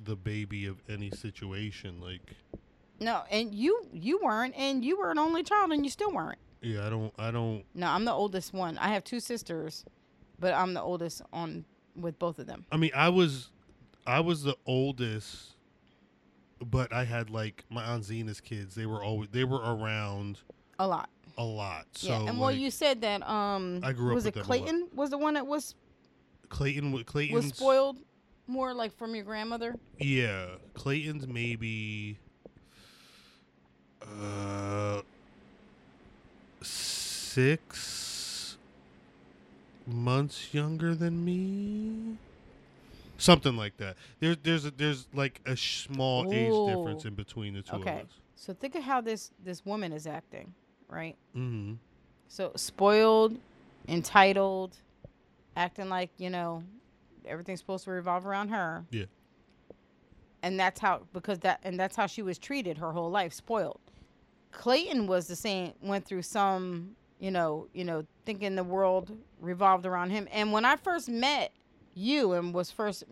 [0.05, 1.99] the baby of any situation.
[2.03, 2.35] Like,
[3.01, 6.37] No, and you you weren't, and you were an only child, and you still weren't.
[6.61, 7.15] yeah, I don't.
[7.19, 7.65] I don't.
[7.75, 8.77] No, I'm the oldest one.
[8.77, 9.83] I have two sisters,
[10.39, 12.65] but I'm the oldest on with both of them.
[12.71, 13.51] I mean, I was,
[14.07, 15.57] I was the oldest,
[16.61, 18.75] but I had like my aunt Zena's kids.
[18.75, 20.41] They were always they were around
[20.79, 21.09] A lot.
[21.39, 21.87] a lot.
[21.93, 24.51] So yeah, and well, you said that um, I grew up was with it them
[24.51, 24.59] a lot.
[24.67, 25.75] Clayton was the one that was
[26.49, 27.03] Clayton.
[27.05, 27.99] Clayton's was spoiled.
[28.47, 29.75] more like from your grandmother?
[29.99, 32.19] Yeah, Clayton's maybe
[34.21, 35.01] uh
[36.63, 38.06] six
[39.87, 42.19] months younger than me.
[43.19, 43.97] Something like that.
[44.21, 48.01] There's there's a, there's like a small age difference in between the two Okay.
[48.01, 48.13] of us.
[48.35, 50.53] So think of how this this woman is acting,
[50.89, 51.17] right?
[51.35, 51.75] Mm-hmm.
[52.29, 53.39] So spoiled,
[53.89, 54.77] entitled,
[55.57, 56.63] acting like, you know,
[57.25, 58.85] everything's supposed to revolve around her.
[58.91, 59.05] Yeah.
[60.43, 63.81] And that's how because that and that's how she was treated her whole life, spoiled.
[64.53, 69.87] Clayton was the same went through some, you know, you know, thinking the world revolved
[69.87, 70.29] around him.
[70.33, 71.53] And when I first met
[71.95, 73.05] you and was first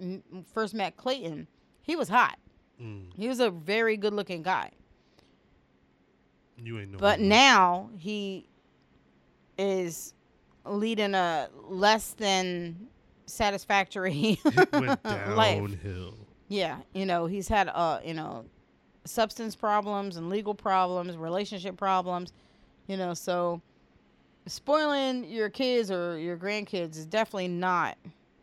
[0.52, 1.48] first met Clayton,
[1.82, 2.38] he was hot.
[2.80, 3.06] Mm.
[3.16, 4.70] He was a very good-looking guy.
[6.58, 6.98] You ain't know.
[6.98, 8.48] But now he
[9.58, 10.14] is
[10.64, 12.88] leading a less than
[13.26, 14.38] satisfactory
[14.72, 15.76] life.
[16.48, 18.44] Yeah, you know, he's had uh, you know,
[19.04, 22.32] substance problems and legal problems, relationship problems,
[22.86, 23.62] you know, so
[24.46, 27.96] spoiling your kids or your grandkids is definitely not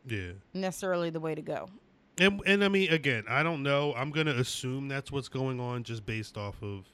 [0.08, 0.32] Yeah.
[0.54, 1.70] necessarily the way to go.
[2.18, 3.94] And and I mean again, I don't know.
[3.96, 6.86] I'm gonna assume that's what's going on just based off of,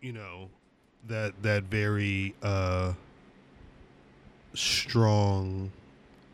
[0.00, 0.48] you know,
[1.08, 2.92] that that very uh
[4.54, 5.70] strong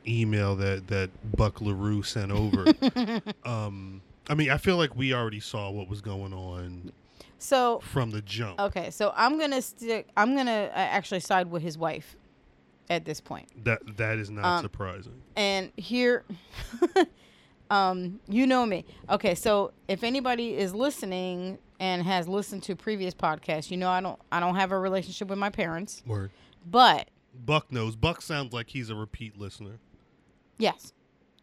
[0.07, 2.73] email that that Buck Larue sent over.
[3.45, 6.93] um I mean, I feel like we already saw what was going on
[7.43, 8.61] So, from the jump.
[8.61, 12.17] okay, so I'm going to stick I'm to uh, actually side with his wife
[12.89, 13.49] at this point.
[13.65, 15.21] That that is not Um, surprising.
[15.37, 16.25] and here
[17.71, 23.15] um you know me okay so if anybody is listening and has listened to previous
[23.15, 26.31] podcasts you know i don't i don't have a relationship with my parents Word.
[26.71, 27.97] but Buck knows.
[27.97, 29.79] Buck sounds like he's a repeat listener.
[30.59, 30.93] yes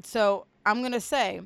[0.04, 1.42] so i'm gonna say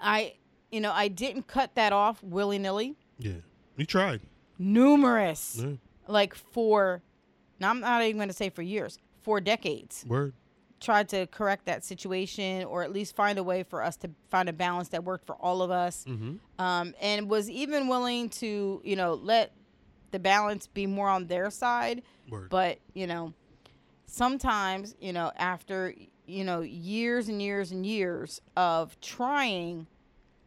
[0.00, 0.34] i
[0.70, 3.32] you know i didn't cut that off willy-nilly Yeah.
[3.76, 4.20] You tried.
[4.58, 5.72] numerous Yeah.
[6.08, 7.02] like for
[7.60, 10.32] now i'm not even gonna say for years for decades Word.
[10.80, 14.48] tried to correct that situation or at least find a way for us to find
[14.48, 16.36] a balance that worked for all of us Mm-hmm.
[16.58, 19.52] um, and was even willing to you know let
[20.12, 22.48] the balance be more on their side Word.
[22.48, 23.34] but you know
[24.06, 25.94] sometimes you know after
[26.26, 29.86] you know years and years and years of trying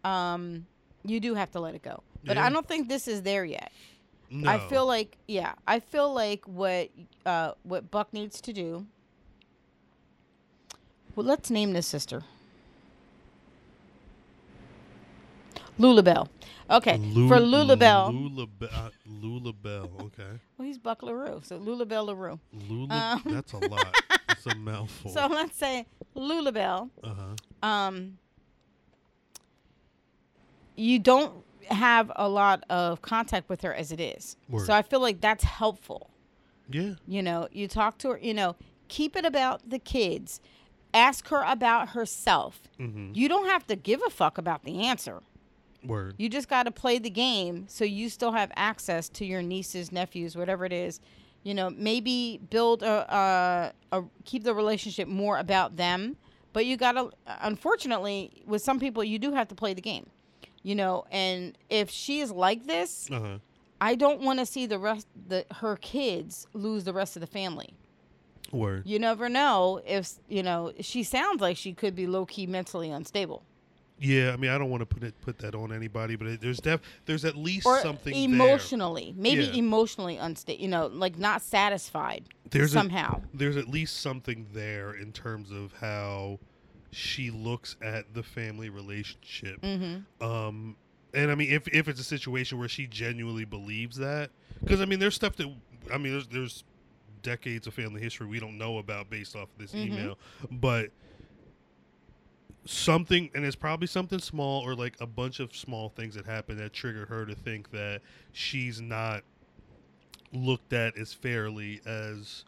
[0.04, 0.66] um
[1.06, 2.46] you do have to let it go but Yeah.
[2.46, 3.72] i don't think this is there yet
[4.30, 4.50] no.
[4.50, 6.90] i feel like yeah i feel like what
[7.26, 8.86] uh what buck needs to do
[11.16, 12.24] well let's name this sister
[15.80, 16.28] lulabelle
[16.70, 18.70] okay for Lu- lulabelle Lulabelle.
[18.74, 18.90] uh,
[19.22, 19.90] Lulabelle.
[20.04, 20.40] Okay.
[20.58, 23.22] well he's buck larue so lulabelle larue Lula.
[23.26, 23.96] Um, that's a lot.
[24.30, 25.12] It's a mouthful.
[25.12, 27.14] so let's say lulabelle uh
[27.62, 27.68] huh.
[27.68, 28.18] um
[30.76, 31.34] you don't
[31.72, 34.66] have a lot of contact with her as it is Word.
[34.66, 36.10] so i feel like that's helpful
[36.70, 36.94] Yeah.
[37.08, 38.56] you know you talk to her you know
[38.88, 40.40] keep it about the kids
[40.94, 43.12] ask her about herself Mm-hmm.
[43.14, 45.22] you don't have to give a fuck about the answer
[45.86, 46.16] Word.
[46.18, 49.92] you just got to play the game so you still have access to your nieces
[49.92, 51.00] nephews whatever it is
[51.44, 53.16] you know maybe build a,
[53.94, 56.18] a, a keep the relationship more about them
[56.52, 60.08] but you got to unfortunately with some people you do have to play the game
[60.64, 63.38] you know and if she is like this Uh huh.
[63.82, 67.28] i don't want to see the rest the her kids lose the rest of the
[67.28, 67.74] family
[68.52, 68.84] Word.
[68.88, 73.44] you never know if you know she sounds like she could be low-key mentally unstable
[74.02, 74.32] Yeah.
[74.34, 76.60] I mean, I don't want to put it put that on anybody, but it, there's
[76.60, 78.24] def there's at least or something there.
[78.24, 79.54] emotionally maybe Yeah.
[79.66, 84.94] emotionally unstable you know like not satisfied There's a- somehow There's at least something there
[84.96, 86.40] in terms of how
[86.92, 89.62] she looks at the family relationship.
[89.62, 90.24] mm-hmm.
[90.26, 90.76] Um,
[91.14, 94.30] and I mean, if if it's a situation where she genuinely believes that,
[94.62, 95.52] because I mean, there's stuff that
[95.92, 96.64] I mean, there's there's
[97.22, 99.88] decades of family history we don't know about based off of this Mhm.
[99.88, 100.20] email,
[100.52, 100.92] but
[102.66, 106.58] something, and it's probably something small or like a bunch of small things that happen
[106.58, 109.24] that trigger her to think that she's not
[110.32, 112.46] looked at as fairly as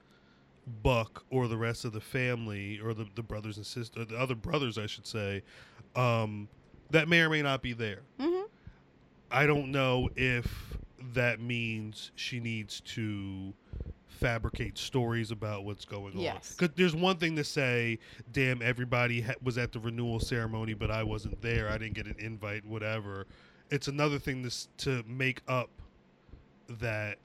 [0.84, 4.36] Buck or the rest of the family or the, the brothers and sisters, the other
[4.36, 5.44] brothers, I should say,
[5.96, 6.48] um,
[6.92, 8.02] that may or may not be there.
[8.20, 8.46] Mm-hmm.
[9.32, 10.78] I don't know if
[11.14, 13.54] that means she needs to
[14.08, 16.20] fabricate stories about what's going on.
[16.20, 16.54] Yes.
[16.56, 17.98] Because there's one thing to say,
[18.32, 21.70] damn, everybody ha- was at the renewal ceremony, but I wasn't there.
[21.70, 23.26] I didn't get an invite, whatever.
[23.72, 25.70] It's another thing to, to make up
[26.68, 27.18] that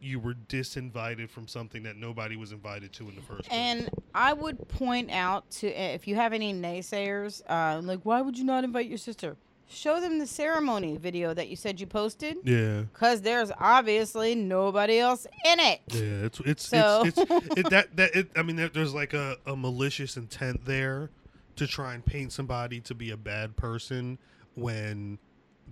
[0.00, 3.58] you were disinvited from something that nobody was invited to in the first place.
[3.58, 8.36] And I would point out to if you have any naysayers, uh, like why would
[8.38, 9.36] you not invite your sister?
[9.68, 12.82] Show them the ceremony video that you said you posted, yeah.
[12.82, 15.80] because there's obviously nobody else in it.
[15.88, 19.12] Yeah, it's it's So- it's, it's it, that that it, I mean, there, there's like
[19.12, 21.10] a, a malicious intent there
[21.56, 24.18] to try and paint somebody to be a bad person
[24.54, 25.18] when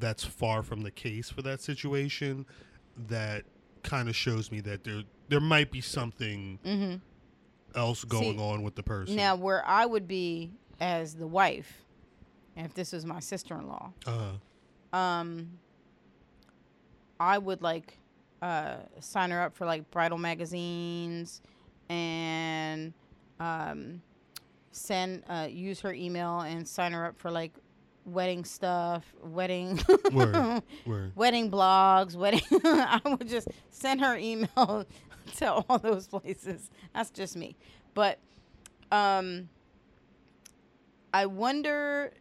[0.00, 2.46] that's far from the case for that situation.
[3.08, 3.44] That
[3.84, 6.94] kind of shows me that there there might be something hmm
[7.76, 9.16] else going See, on with the person.
[9.16, 11.82] Now, where I would be as the wife,
[12.56, 15.58] if this was my sister-in-law, uh, um,
[17.18, 17.98] I would like
[18.42, 21.42] uh, sign her up for like bridal magazines
[21.88, 22.92] and
[23.40, 24.02] um,
[24.70, 27.52] send uh, use her email and sign her up for like
[28.04, 29.80] wedding stuff, wedding
[30.12, 31.12] Word, word.
[31.16, 32.42] wedding blogs, wedding.
[32.64, 34.84] I would just send her email
[35.36, 36.70] to all those places.
[36.94, 37.56] That's just me,
[37.94, 38.18] but
[38.92, 39.48] um,
[41.12, 42.12] I wonder.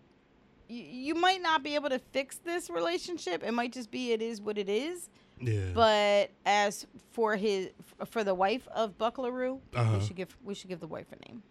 [0.70, 3.44] You, you might not be able to fix this relationship.
[3.44, 5.10] It might just be it is what it is.
[5.42, 7.70] yeah, But as for his
[8.06, 9.98] for the wife of Buck LaRue, Uh-huh.
[10.00, 11.44] we should give we should give the wife a name.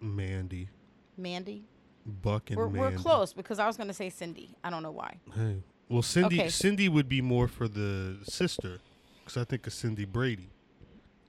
[0.00, 0.68] Mandy,
[1.16, 1.64] Mandy.
[2.06, 4.54] Buck and We're, we're close because I was gonna say Cindy.
[4.64, 5.16] I don't know why.
[5.34, 5.62] Hey.
[5.88, 8.78] Well, Cindy Okay, Cindy would be more for the sister
[9.24, 10.50] because I think of Cindy Brady.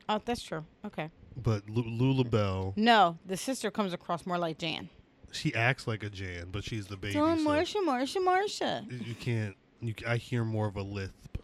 [0.07, 0.65] Oh, that's true.
[0.86, 1.10] Okay.
[1.41, 4.89] But Lu- Lula Bell, No, the sister comes across more like Jan.
[5.31, 7.17] she acts like a Jan, but she's the baby.
[7.17, 9.07] Oh, so Marsha, Marsha, Marsha.
[9.07, 9.55] you can't.
[9.81, 11.38] You, I hear more of a lisp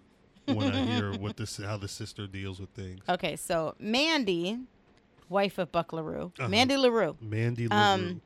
[0.46, 3.00] when I hear what this how the sister deals with things.
[3.10, 4.60] Okay, so Mandy,
[5.30, 6.48] wife of Buck LaRue, Uh-huh.
[6.50, 7.16] Mandy LaRue.
[7.22, 8.22] Mandy Um, LaRue.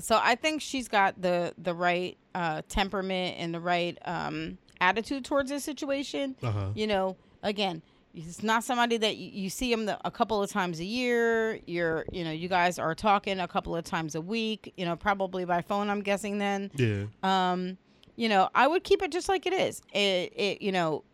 [0.00, 5.24] So I think she's got the the right uh, temperament and the right um, attitude
[5.24, 6.36] towards this situation.
[6.42, 6.68] Uh huh.
[6.74, 7.82] You know, again,
[8.14, 11.60] it's not somebody that you, you see him the, a couple of times a year.
[11.66, 14.72] You're, you know, you guys are talking a couple of times a week.
[14.76, 15.90] You know, probably by phone.
[15.90, 16.70] I'm guessing then.
[16.74, 17.04] Yeah.
[17.22, 17.78] Um,
[18.16, 19.82] you know, I would keep it just like it is.
[19.92, 21.04] It, it, you know,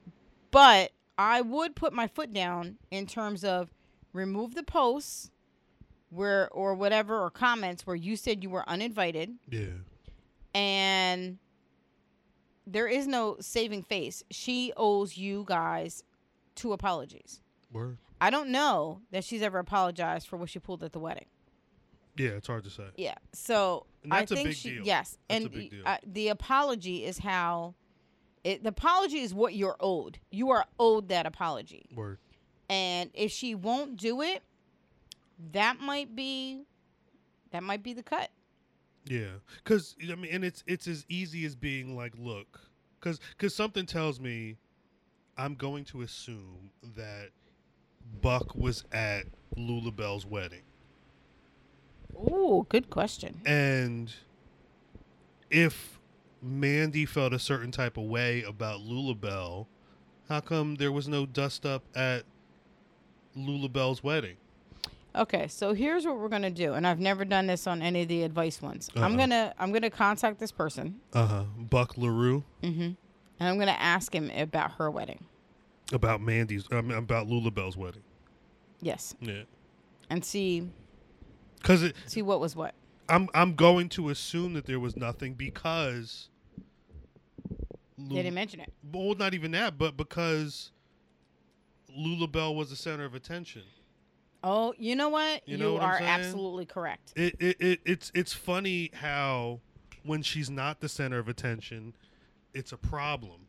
[0.53, 3.73] but I would put my foot down in terms of
[4.13, 5.32] remove the posts
[6.13, 9.69] where or whatever or comments where you said you were uninvited Yeah.
[10.55, 11.39] and
[12.67, 14.23] there is no saving face.
[14.31, 16.05] She owes you guys
[16.55, 17.41] two apologies.
[17.73, 17.99] Word.
[18.21, 21.27] I don't know that she's ever apologized for what she pulled at the wedding.
[22.17, 22.85] Yeah, it's hard to say.
[22.97, 23.15] Yeah.
[23.33, 24.85] So I think big she deal.
[24.85, 25.71] yes, That's and.
[25.85, 27.75] Uh, the apology is how
[28.45, 30.19] it, the apology is what you're owed.
[30.31, 31.87] You are owed that apology.
[31.95, 32.19] Word.
[32.69, 34.43] And if she won't do it,
[35.53, 36.65] that might be
[37.51, 38.31] that might be the cut.
[39.05, 42.61] Yeah, because I mean, and it's it's as easy as being like, look,
[43.01, 44.57] because because something tells me,
[45.37, 47.31] I'm going to assume that
[48.21, 49.25] Buck was at
[49.57, 50.63] Lula Bell's wedding,
[52.17, 53.41] Oh, good question.
[53.45, 54.13] and
[55.51, 55.99] if
[56.41, 59.67] Mandy felt a certain type of way about Lula Bell,
[60.29, 62.23] how come there was no dust up at
[63.35, 64.37] Lula Bell's wedding?
[65.15, 68.09] Okay, so here's what we're gonna do, and I've never done this on any of
[68.09, 68.89] the advice ones.
[68.97, 69.17] I'm Uh-uh.
[69.17, 71.45] gonna I'm gonna contact this person, Uh huh.
[71.59, 72.97] Buck LaRue mm-hmm, and
[73.41, 75.25] I'm gonna ask him about her wedding.
[75.93, 78.03] about Mandy's, I mean, about Lula Bell's wedding.
[78.81, 79.43] Yes, Yeah,
[80.09, 80.69] and see
[81.57, 81.95] because it.
[82.07, 82.75] see what was what.
[83.09, 86.31] I'm I'm going to assume that there was nothing because
[87.99, 88.73] They didn't mention it.
[88.91, 90.71] well, not even that, but because
[91.95, 93.63] Lula Bell was the center of attention.
[94.45, 95.47] Oh, you know what?
[95.47, 97.13] You know what are absolutely correct.
[97.17, 99.61] It, it, it it's it's funny how
[100.05, 101.95] when she's not the center of attention,
[102.55, 103.47] it's a problem.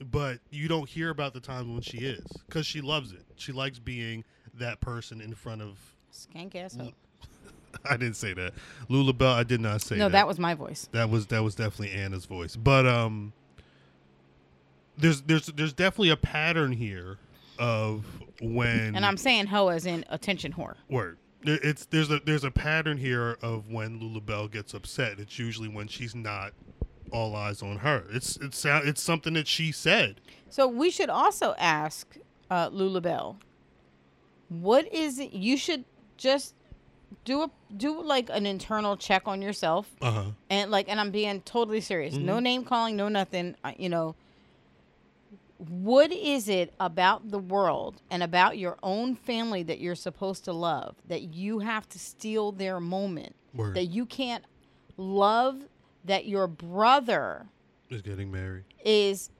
[0.00, 3.24] But you don't hear about the times when she is because she loves it.
[3.36, 5.78] She likes being that person in front of.
[6.12, 6.92] Skank.
[7.84, 8.54] I didn't say that.
[8.88, 9.32] Lula Bell.
[9.32, 9.98] I did not say that.
[9.98, 10.12] No, that.
[10.12, 10.88] that was my voice.
[10.92, 12.56] That was that was definitely Anna's voice.
[12.56, 13.32] But um
[14.96, 17.18] there's there's there's definitely a pattern here
[17.58, 18.04] of
[18.40, 20.74] when And I'm saying hoe as in attention whore.
[20.88, 21.18] word.
[21.46, 25.18] It's there's a there's a pattern here of when Lula Bell gets upset.
[25.20, 26.52] It's usually when she's not
[27.12, 28.04] all eyes on her.
[28.10, 30.20] It's it's it's something that she said.
[30.48, 32.16] So we should also ask
[32.50, 33.36] uh, Lula Bell,
[34.48, 35.32] what is it?
[35.32, 35.84] You should
[36.16, 36.54] just
[37.24, 40.24] do a do like an internal check on yourself, Uh huh.
[40.50, 42.14] and like, and I'm being totally serious.
[42.14, 43.54] No name calling, no nothing.
[43.76, 44.14] You know,
[45.58, 50.52] what is it about the world and about your own family that you're supposed to
[50.52, 53.34] love that you have to steal their moment?
[53.54, 54.44] Word That you can't
[54.96, 55.62] love
[56.04, 57.46] that your brother
[57.88, 58.64] is getting married.
[58.84, 59.30] is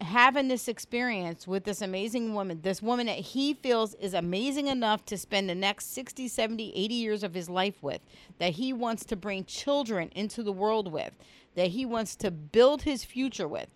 [0.00, 5.04] having this experience with this amazing woman, this woman that he feels is amazing enough
[5.06, 8.00] to spend the next 60, 70, 80 years of his life with,
[8.38, 11.16] that he wants to bring children into the world with,
[11.54, 13.68] that he wants to build his future with.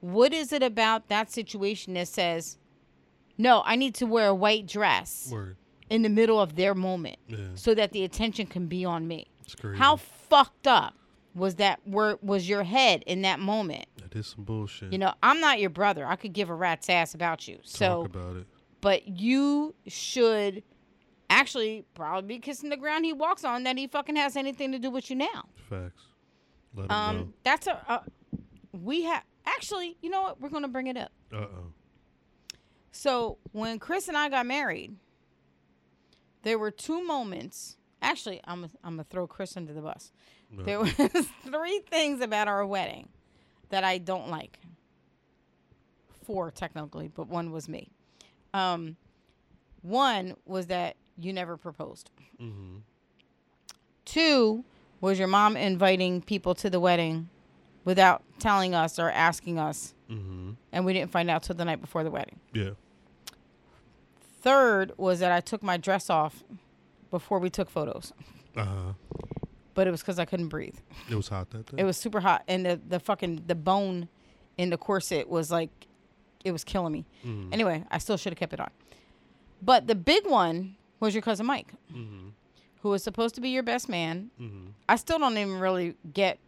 [0.00, 2.58] What is it about that situation that says,
[3.36, 5.56] no, I need to wear a white dress Word.
[5.90, 7.38] in the middle of their moment Yeah.
[7.54, 9.26] so that the attention can be on me?
[9.76, 10.94] How fucked up
[11.34, 13.86] was that were was your head in that moment?
[13.96, 14.92] That is some bullshit.
[14.92, 16.06] You know, I'm not your brother.
[16.06, 17.56] I could give a rat's ass about you.
[17.56, 18.46] Talk So, about it.
[18.80, 20.62] but you should
[21.30, 24.78] actually probably be kissing the ground he walks on that he fucking has anything to
[24.78, 25.44] do with you now.
[25.68, 26.02] Facts.
[26.74, 28.00] Let him Um, that's a, uh
[28.72, 29.22] we have
[29.56, 30.40] actually, you know what?
[30.40, 31.12] We're going to bring it up.
[31.32, 31.72] Uh oh.
[32.92, 34.96] So, when Chris and I got married,
[36.42, 37.76] there were two moments.
[38.02, 40.12] Actually, I'm gonna- I'm going to throw Chris under the bus.
[40.50, 40.92] There was
[41.44, 43.08] three things about our wedding
[43.68, 44.58] that I don't like.
[46.24, 47.90] Four technically, but one was me.
[48.54, 48.96] Um,
[49.82, 52.10] one was that you never proposed.
[52.40, 52.78] Mm-hmm.
[54.04, 54.64] Two
[55.00, 57.28] was your mom inviting people to the wedding
[57.88, 60.50] without telling us or asking us, Mm-hmm.
[60.72, 62.38] and we didn't find out till the night before the wedding.
[62.54, 62.70] Yeah.
[64.40, 66.44] Third was that I took my dress off
[67.10, 68.12] before we took photos,
[68.56, 68.92] Uh huh.
[69.74, 70.76] but it was because I couldn't breathe.
[71.10, 71.82] It was hot that day.
[71.82, 74.08] It was super hot, and the the fucking the bone
[74.56, 75.70] in the corset was like,
[76.44, 77.04] it was killing me.
[77.24, 77.52] Mhm.
[77.52, 78.70] Anyway, I still should have kept it on.
[79.62, 82.28] But the big one was your cousin Mike, Mm-hmm.
[82.82, 84.30] who was supposed to be your best man.
[84.40, 84.66] Mm-hmm.
[84.88, 86.38] I still don't even really get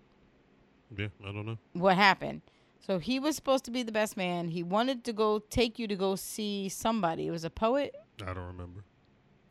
[0.96, 1.08] Yeah.
[1.22, 1.58] I don't know.
[1.74, 2.42] what happened.
[2.86, 4.48] So he was supposed to be the best man.
[4.48, 7.26] He wanted to go take you to go see somebody.
[7.26, 7.94] It was a poet.
[8.22, 8.84] I don't remember.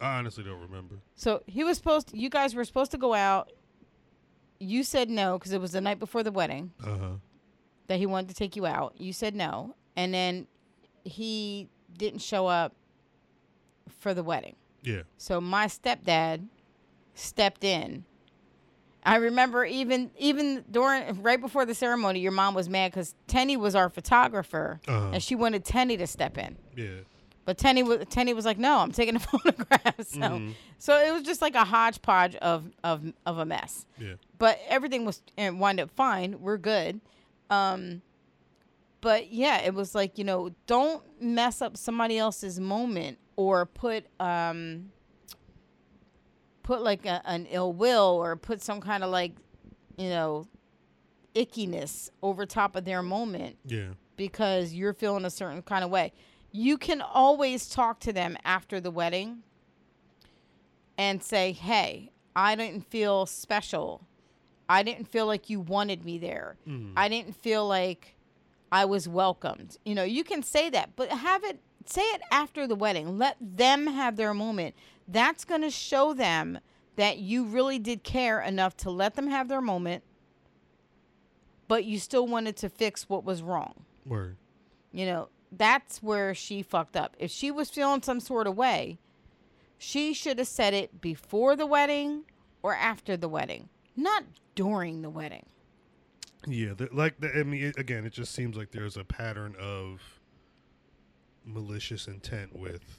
[0.01, 0.95] I honestly don't remember.
[1.15, 2.07] So he was supposed.
[2.09, 3.51] To, you guys were supposed to go out.
[4.59, 7.09] You said no because it was the night before the wedding Uh huh.
[7.87, 8.93] that he wanted to take you out.
[8.97, 10.47] You said no, and then
[11.05, 12.73] he didn't show up
[13.99, 14.55] for the wedding.
[14.83, 15.03] Yeah.
[15.17, 16.47] So my stepdad
[17.13, 18.05] stepped in.
[19.11, 23.57] I remember even even during right before the ceremony, your mom was mad because Tenny
[23.57, 25.11] was our photographer, Uh-huh.
[25.13, 26.57] and she wanted Tenny to step in.
[26.75, 26.99] Yeah.
[27.45, 30.53] But Tenny was Tenny was like, "No, I'm taking a photograph." So, Mhm.
[30.77, 33.85] so it was just like a hodgepodge of of of a mess.
[33.97, 34.13] Yeah.
[34.37, 36.41] But everything was and wound up fine.
[36.41, 37.01] We're good.
[37.49, 38.03] Um,
[39.01, 44.05] but yeah, it was like you know, don't mess up somebody else's moment or put
[44.19, 44.91] um
[46.69, 49.31] put like a, an ill will or put some kind of like
[49.97, 50.45] you know
[51.35, 53.93] ickiness over top of their moment Yeah.
[54.17, 56.11] because you're feeling a certain kind of way.
[56.51, 59.39] You can always talk to them after the wedding
[60.97, 64.01] and say, "Hey, I didn't feel special.
[64.67, 66.55] I didn't feel like you wanted me there.
[66.67, 66.93] Mhm.
[66.95, 68.15] I didn't feel like
[68.71, 72.67] I was welcomed." You know, you can say that, but have it say it after
[72.67, 73.17] the wedding.
[73.17, 74.75] Let them have their moment.
[75.11, 76.59] That's going to show them
[76.95, 80.03] that you really did care enough to let them have their moment,
[81.67, 83.85] but you still wanted to fix what was wrong.
[84.05, 84.37] Word.
[84.91, 87.15] You know, that's where she fucked up.
[87.17, 88.99] If she was feeling some sort of way,
[89.77, 92.25] she should have said it before the wedding
[92.61, 94.23] or after the wedding, not
[94.55, 95.45] during the wedding.
[96.45, 96.73] Yeah.
[96.73, 100.19] The, like the, I mean, it, again, it just seems like there's a pattern of
[101.45, 102.98] malicious intent with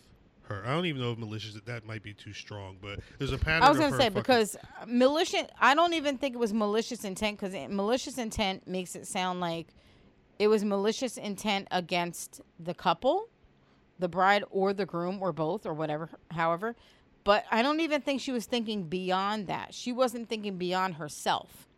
[0.51, 0.63] her.
[0.67, 3.63] I don't even know if malicious that might be too strong, but there's a pattern.
[3.63, 7.41] I was going to say because malicious, I don't even think it was malicious intent
[7.41, 9.69] because malicious intent makes it sound like
[10.39, 13.29] it was malicious intent against the couple,
[13.99, 16.77] the bride or the groom or both or whatever, however.
[17.25, 19.75] But I don't even think she was thinking beyond that.
[19.75, 21.69] She wasn't thinking beyond herself.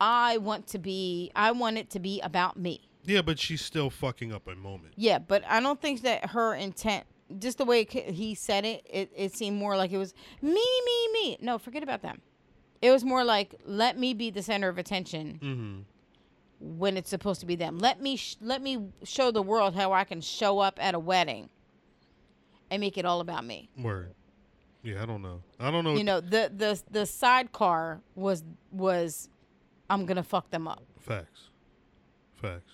[0.00, 2.82] I want to be, I want it to be about me.
[3.04, 4.92] Yeah, but she's still fucking up a moment.
[4.96, 7.04] Yeah, but I don't think that her intent,
[7.38, 11.12] just the way he said it, it, it seemed more like it was me, me,
[11.12, 11.36] me.
[11.40, 12.20] No, forget about them.
[12.80, 16.78] It was more like let me be the center of attention Mm-hmm.
[16.78, 17.78] when it's supposed to be them.
[17.78, 20.98] Let me sh- let me show the world how I can show up at a
[20.98, 21.48] wedding
[22.70, 23.68] and make it all about me.
[23.76, 24.14] Word.
[24.82, 25.42] Yeah, I don't know.
[25.58, 25.94] I don't know.
[25.96, 29.28] You know, the the the sidecar was was
[29.90, 31.48] I'm gonna fuck them up, Facts.
[32.40, 32.72] Facts.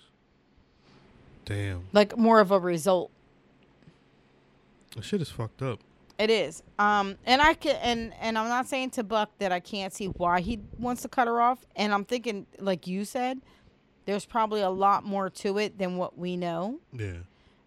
[1.45, 1.87] Damn.
[1.93, 3.11] like more of a result.
[5.01, 5.79] Shit is fucked up.
[6.17, 6.63] It is.
[6.79, 10.07] Um, and I can, and and I'm not saying to Buck that I can't see
[10.07, 11.65] why he wants to cut her off.
[11.75, 13.41] And I'm thinking, like you said,
[14.05, 16.79] there's probably a lot more to it than what we know.
[16.93, 17.17] Yeah.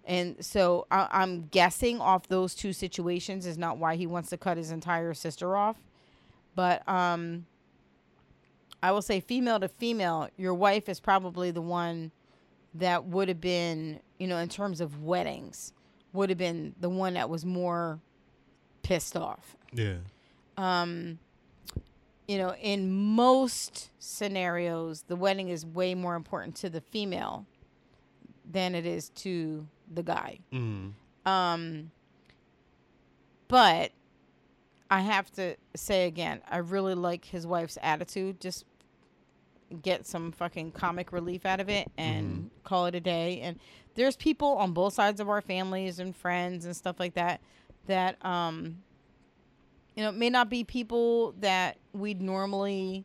[0.07, 4.39] And so I, I'm guessing off those two situations is not why he wants to
[4.39, 5.77] cut his entire sister off.
[6.55, 7.45] But um,
[8.83, 12.11] I will say, female to female, your wife is probably the one
[12.75, 15.75] that would have been, you know, in terms of weddings,
[16.19, 18.01] would have been the one that was more
[18.83, 19.57] pissed off.
[19.73, 19.99] Yeah.
[20.57, 21.21] Um,
[22.27, 27.47] you know, in most scenarios, the wedding is way more important to the female
[28.51, 29.65] than it is to
[29.95, 30.41] the guy.
[30.53, 30.95] Mm.
[31.25, 31.91] Um,
[33.47, 33.93] but
[34.91, 38.41] I have to say again, I really like his wife's attitude.
[38.41, 38.65] Just
[39.83, 43.41] get some fucking comic relief out of it and call it a day.
[43.41, 43.61] And
[43.99, 47.41] there's people on both sides of our families and friends and stuff like that
[47.87, 48.79] that um
[49.97, 53.05] you know may not be people that we'd normally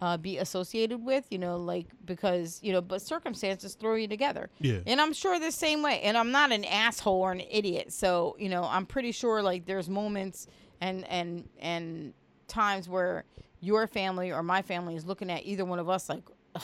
[0.00, 4.50] uh, be associated with, you know, like because you know, but circumstances throw you together.
[4.58, 4.80] Yeah.
[4.84, 6.00] And I'm sure the same way.
[6.02, 7.92] And I'm not an asshole or an idiot.
[7.92, 10.48] So, you know, I'm pretty sure like there's moments
[10.80, 12.14] and and and
[12.48, 13.24] times where
[13.60, 16.24] your family or my family is looking at either one of us like,
[16.56, 16.62] Ugh,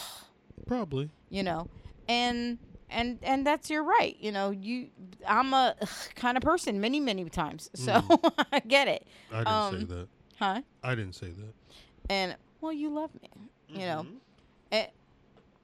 [0.66, 1.08] Probably.
[1.30, 1.68] you know.
[2.08, 2.58] And
[2.90, 4.16] and and that's your right.
[4.20, 4.88] You know, you
[5.26, 7.70] I'm a ugh, kind of person many, many times.
[7.74, 8.02] So
[8.52, 9.06] I get it.
[9.32, 10.08] I didn't say Um, that.
[10.38, 10.62] Huh?
[10.82, 11.54] I didn't say that.
[12.10, 13.30] And well, you love me.
[13.68, 14.02] You know.
[14.06, 14.16] Mhm.
[14.70, 14.88] And,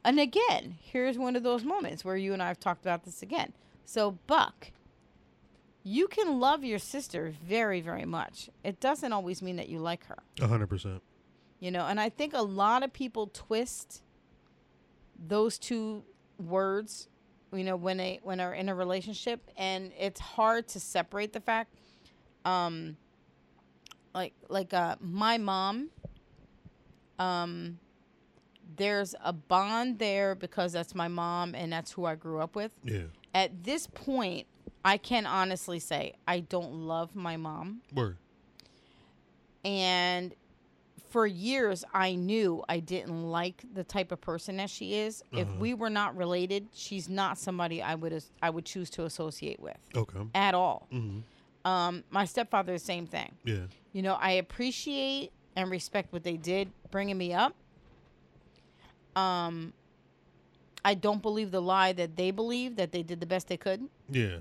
[0.04, 3.22] and again, here's one of those moments where you and I have talked about this
[3.22, 3.52] again.
[3.86, 4.70] So, Buck,
[5.82, 8.48] you can love your sister very, very much.
[8.62, 11.02] It doesn't always mean that you like her, A hundred percent.
[11.60, 11.86] you know.
[11.86, 14.02] And I think a lot of people twist
[15.18, 16.04] those two
[16.38, 17.08] words,
[17.54, 21.40] you know, when they when are in a relationship, and it's hard to separate the
[21.40, 21.74] fact.
[22.44, 22.96] Um,
[24.14, 25.90] like like uh, my mom.
[27.18, 27.78] Um,
[28.76, 32.72] there's a bond there because that's my mom and that's who I grew up with.
[32.82, 33.02] Yeah.
[33.34, 34.46] At this point,
[34.84, 37.82] I can honestly say I don't love my mom.
[37.92, 38.16] Word.
[39.64, 40.34] And
[41.14, 45.22] for years, I knew I didn't like the type of person that she is.
[45.30, 45.56] If Uh-huh.
[45.60, 49.60] we were not related, she's not somebody I would as- I would choose to associate
[49.60, 50.18] with Okay.
[50.34, 50.88] at all.
[50.92, 51.20] Mm-hmm.
[51.70, 53.32] Um, my stepfather, the same thing.
[53.44, 53.66] Yeah.
[53.92, 57.54] You know, I appreciate and respect what they did bringing me up.
[59.14, 59.72] Um,
[60.84, 63.88] I don't believe the lie that they believe that they did the best they could.
[64.10, 64.38] Yeah.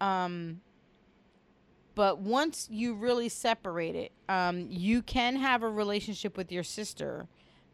[0.00, 0.62] Um,
[1.96, 7.26] but once you really separate it, um, you can have a relationship with your sister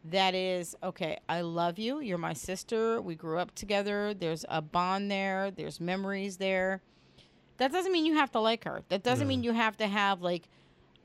[0.04, 1.18] that is okay.
[1.28, 2.00] I love you.
[2.00, 3.00] You're my sister.
[3.02, 4.14] We grew up together.
[4.14, 5.50] There's a bond there.
[5.50, 6.80] There's memories there.
[7.58, 8.82] That doesn't mean you have to like her.
[8.88, 9.28] That doesn't No.
[9.28, 10.48] mean you have to have like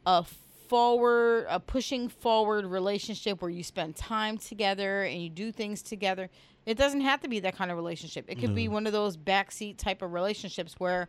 [0.05, 0.23] a
[0.67, 6.29] forward, a pushing forward relationship where you spend time together and you do things together.
[6.65, 8.25] It doesn't have to be that kind of relationship.
[8.27, 11.07] It could be one of those backseat type of relationships where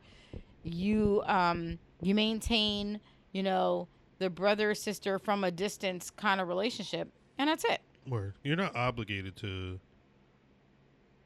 [0.62, 3.00] you um you maintain,
[3.32, 3.88] you know,
[4.18, 7.80] the brother sister from a distance kind of relationship, and that's it.
[8.06, 8.34] Word.
[8.42, 9.78] You're not obligated to.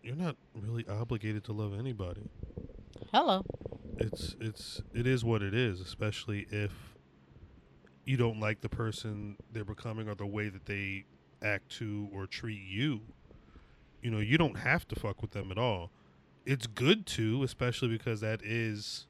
[0.02, 2.28] You're not really obligated to love anybody.
[3.12, 3.44] Hello.
[3.98, 6.72] It's it's it is what it is, especially if
[8.04, 11.04] you don't like the person they're becoming or the way that they
[11.42, 13.00] act to or treat you.
[14.02, 15.90] You know, you don't have to fuck with them at all.
[16.44, 19.06] It's good to, especially because that is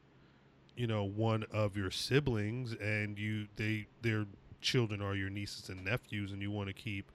[0.77, 4.27] you know one of your siblings and you they their
[4.61, 7.11] children are your nieces and nephews and you want to keep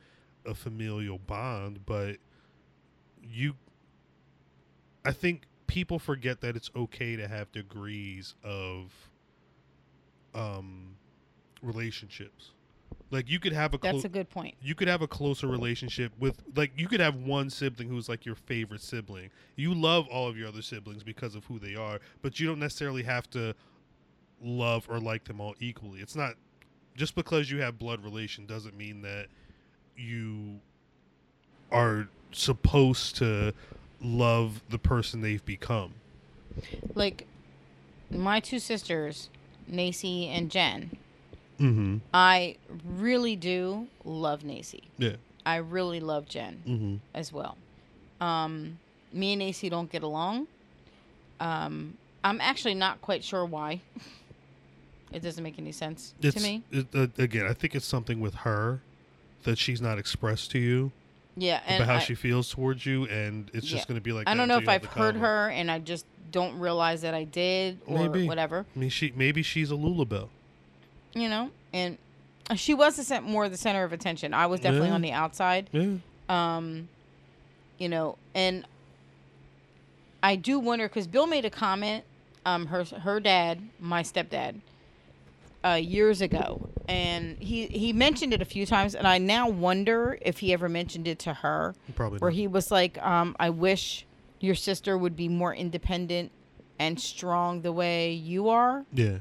[0.46, 2.18] a familial bond, but
[3.22, 3.56] you
[5.06, 8.94] I think people forget that it's okay to have degrees of
[10.34, 10.96] um
[11.62, 12.52] relationships.
[13.10, 14.56] Like you could have a That's clo- a good point.
[14.62, 18.26] you could have a closer relationship with like you could have one sibling who's like
[18.26, 19.30] your favorite sibling.
[19.56, 22.60] You love all of your other siblings because of who they are, but you don't
[22.60, 23.56] necessarily have to
[24.42, 26.02] love or like them all equally.
[26.02, 26.34] It's not
[26.96, 29.28] just because you have blood relation doesn't mean that
[29.96, 30.60] you
[31.72, 33.54] are supposed to
[34.02, 35.94] love the person they've become.
[36.94, 37.26] Like
[38.12, 39.30] my two sisters,
[39.72, 40.98] Nacy and Jen.
[41.60, 41.98] Mm-hmm.
[42.14, 44.84] I really do love Nacy.
[44.98, 45.16] Yeah.
[45.46, 46.96] I really love Jen Mm-hmm.
[47.16, 47.58] as well.
[48.22, 48.80] Um,
[49.14, 50.48] me and Nacy don't get along.
[51.40, 53.82] Um, I'm actually not quite sure why.
[55.12, 56.64] it doesn't make any sense It's, to me.
[56.72, 58.82] It, uh, again, I think it's something with her
[59.44, 60.92] that she's not expressed to you
[61.38, 63.78] Yeah, and about how I, she feels towards you, and it's Yeah.
[63.78, 64.28] just going to be like.
[64.28, 67.80] I don't know if I've heard her and I just don't realize that I did
[67.86, 68.28] or Maybe.
[68.28, 68.66] whatever.
[68.76, 70.30] I mean, she maybe she's a Lulabelle.
[71.14, 71.98] You know, and
[72.56, 74.34] she was the cent- more the center of attention.
[74.34, 74.94] I was definitely Yeah.
[74.96, 75.70] on the outside.
[75.72, 75.96] Yeah.
[76.30, 76.90] um
[77.78, 78.66] you know and
[80.24, 82.04] i do wonder because bill made a comment
[82.46, 84.56] um her her dad my stepdad
[85.64, 90.18] uh years ago and he he mentioned it a few times and i now wonder
[90.22, 92.18] if he ever mentioned it to her Probably.
[92.20, 92.36] where not.
[92.36, 94.06] he was like um i wish
[94.40, 96.32] your sister would be more independent
[96.80, 98.86] and strong the way you are.
[98.94, 99.18] Yeah.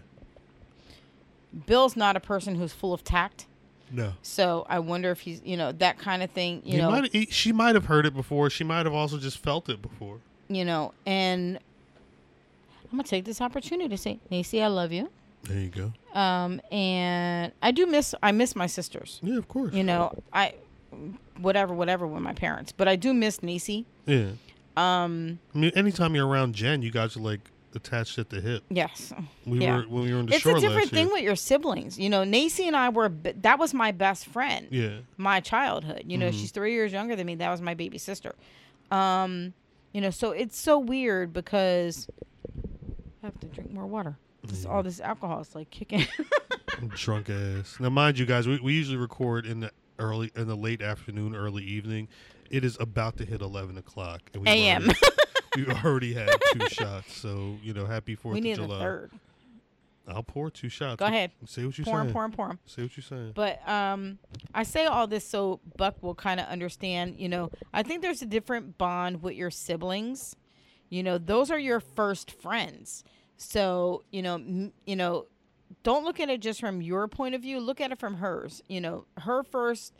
[1.64, 3.46] Bill's not a person who's full of tact.
[3.90, 4.12] No.
[4.22, 7.12] So I wonder if he's, you know, that kind of thing, you He know, might,
[7.12, 8.50] he, she might have heard it before.
[8.50, 10.18] She might have also just felt it before.
[10.48, 11.58] you know, and
[12.84, 15.08] I'm gonna take this opportunity to say, Nacy, I love you.
[15.44, 15.92] There you go.
[16.18, 19.20] Um, and I do miss, I miss my sisters.
[19.22, 19.72] Yeah, of course.
[19.72, 20.54] You know, I,
[21.38, 23.84] whatever, whatever with my parents, but I do miss Nacy.
[24.06, 24.30] Yeah.
[24.76, 27.40] Um, I mean, anytime you're around Jen, you guys are like
[27.76, 28.64] attached at the hip.
[28.70, 29.12] yes,
[29.44, 29.76] We Yeah.
[29.76, 31.12] were when we were in the it's a different thing year.
[31.14, 31.98] with your siblings.
[31.98, 34.66] You know, Nacy and I were, that was my best friend.
[34.70, 34.98] yeah.
[35.16, 36.02] my childhood.
[36.06, 36.32] You know, Mhm.
[36.32, 37.34] she's three years younger than me.
[37.36, 38.34] That was my baby sister.
[38.90, 39.52] Um,
[39.92, 42.08] you know, so it's so weird because
[43.22, 44.16] I have to drink more water.
[44.44, 44.70] This, Yeah.
[44.70, 46.06] All this alcohol is like kicking.
[46.94, 47.76] Drunk ass.
[47.80, 51.34] Now, mind you, guys, we, we usually record in the early, in the late afternoon,
[51.34, 52.08] early evening.
[52.50, 54.30] It is about to hit eleven o'clock.
[54.46, 54.88] A.M..
[55.56, 58.76] We already had two shots, so you know, happy Fourth we of need July.
[58.76, 59.10] a third.
[60.08, 61.00] I'll pour two shots.
[61.00, 61.32] Go ahead.
[61.46, 62.12] Say what you're Pour saying.
[62.12, 62.58] pour 'em, pour 'em.
[62.66, 63.32] Say what you're saying.
[63.34, 64.18] But um,
[64.54, 67.16] I say all this so Buck will kind of understand.
[67.18, 70.36] You know, I think there's a different bond with your siblings.
[70.90, 73.02] You know, those are your first friends.
[73.36, 75.26] So you know, m- you know,
[75.82, 77.58] don't look at it just from your point of view.
[77.58, 78.62] Look at it from hers.
[78.68, 79.92] You know, her first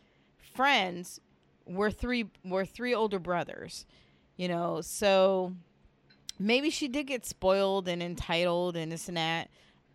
[0.54, 1.20] friends
[1.66, 3.86] were three were three older brothers.
[4.36, 5.52] You know, so
[6.38, 9.48] maybe she did get spoiled and entitled and this and that.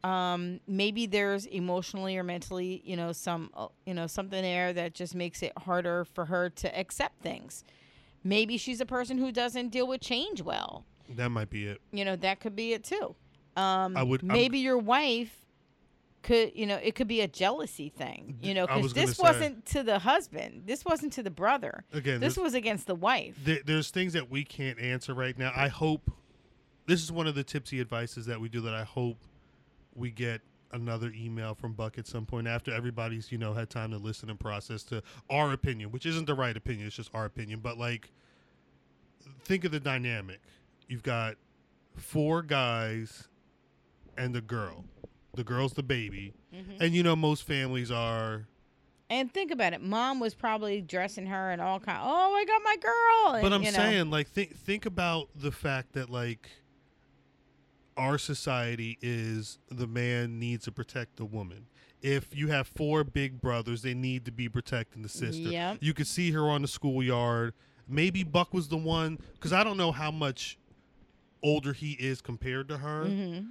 [0.04, 4.96] Um maybe there's emotionally or mentally you know some uh, you know something there that
[4.96, 7.64] just makes it harder for her to accept things.
[8.24, 10.86] Maybe she's a person who doesn't deal with change well.
[11.10, 11.82] That might be it.
[11.92, 13.16] you know that could be it too.
[13.56, 15.41] Um I would- I'm- maybe your wife
[16.24, 19.18] could you know it could be a jealousy thing you know I was because this
[19.18, 22.96] say- wasn't to the husband this wasn't to the brother Again, this was against the
[22.96, 25.52] wife there, there's things that we can't answer right now.
[25.56, 26.12] I hope
[26.86, 29.18] this is one of the tipsy advices that we do that I hope
[29.96, 30.42] we get
[30.74, 34.30] another email from Buck at some point after everybody's, you know, had time to listen
[34.30, 37.60] and process to our opinion, which isn't the right opinion, it's just our opinion.
[37.62, 38.12] But like
[39.44, 40.40] think of the dynamic.
[40.88, 41.36] You've got
[41.96, 43.28] four guys
[44.18, 44.86] and the girl.
[45.34, 46.34] The girl's the baby.
[46.54, 46.82] Mm-hmm.
[46.84, 48.48] And you know most families are
[49.10, 52.62] and think about it mom was probably dressing her and all kind oh i got
[52.64, 53.78] my girl and, But I'm you know.
[53.78, 56.50] saying, like, think think about the fact that like
[57.98, 61.68] our society is the man needs to protect the woman.
[62.02, 65.50] If you have four big brothers, they need to be protecting the sister.
[65.50, 65.78] Yep.
[65.82, 67.54] You could see her on the schoolyard.
[67.88, 70.58] Maybe Buck was the one because I don't know how much
[71.44, 73.06] older he is compared to her.
[73.06, 73.48] Mhm.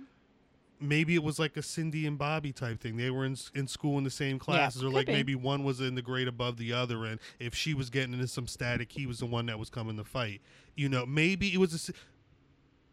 [0.80, 2.96] Maybe it was like a Cindy and Bobby type thing.
[2.96, 5.12] They were in in school in the same classes, or like be.
[5.12, 8.26] maybe one was in the grade above the other, and if she was getting into
[8.26, 10.40] some static, he was the one that was coming to fight.
[10.76, 11.92] You know, maybe it was a.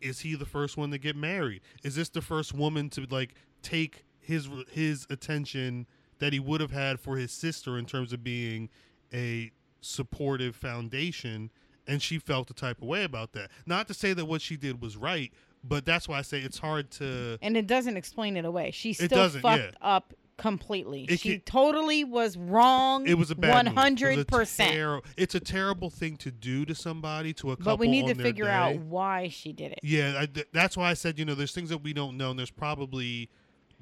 [0.05, 1.61] Is he the first one to get married?
[1.83, 5.87] Is this the first woman to like take his his attention
[6.19, 8.69] that he would have had for his sister in terms of being
[9.13, 11.51] a supportive foundation?
[11.89, 13.49] And she felt the type of way about that.
[13.65, 15.31] Not to say that what she did was right,
[15.67, 17.37] but that's why I say it's hard to.
[17.41, 19.69] and it doesn't explain it away she still fucked yeah.
[19.81, 23.73] up completely It she can- totally was wrong It was a bad move.
[23.75, 27.73] It was a 100% it's a terrible thing to do to somebody to a couple.
[27.73, 30.91] but we need to figure out why she did it Yeah, I, th- that's why
[30.91, 33.29] I said you know there's things that we don't know, and there's probably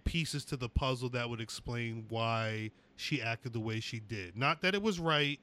[0.06, 4.38] pieces to the puzzle that would explain why she acted the way she did.
[4.38, 5.40] Not that it was right,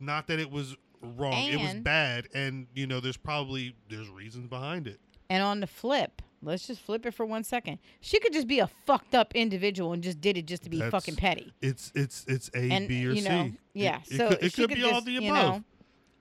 [0.00, 1.32] not that it was wrong.
[1.50, 5.00] it was bad, and you know there's probably there's reasons behind it.
[5.30, 8.58] And on the flip let's just flip it for one second she could just be
[8.60, 11.90] a fucked up individual and just did it just to be That's- fucking petty It's
[11.94, 13.58] it's it's A, B, and or you know C.
[13.74, 15.62] yeah It, it so could, it she could could be all just, the you above.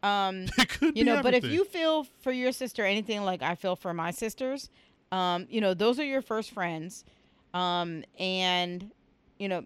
[0.03, 1.51] know um it could you be know but if everything.
[1.51, 4.69] you feel for your sister anything like i feel for my sisters
[5.11, 7.03] um you know those are your first friends
[7.53, 8.89] um and
[9.37, 9.63] you know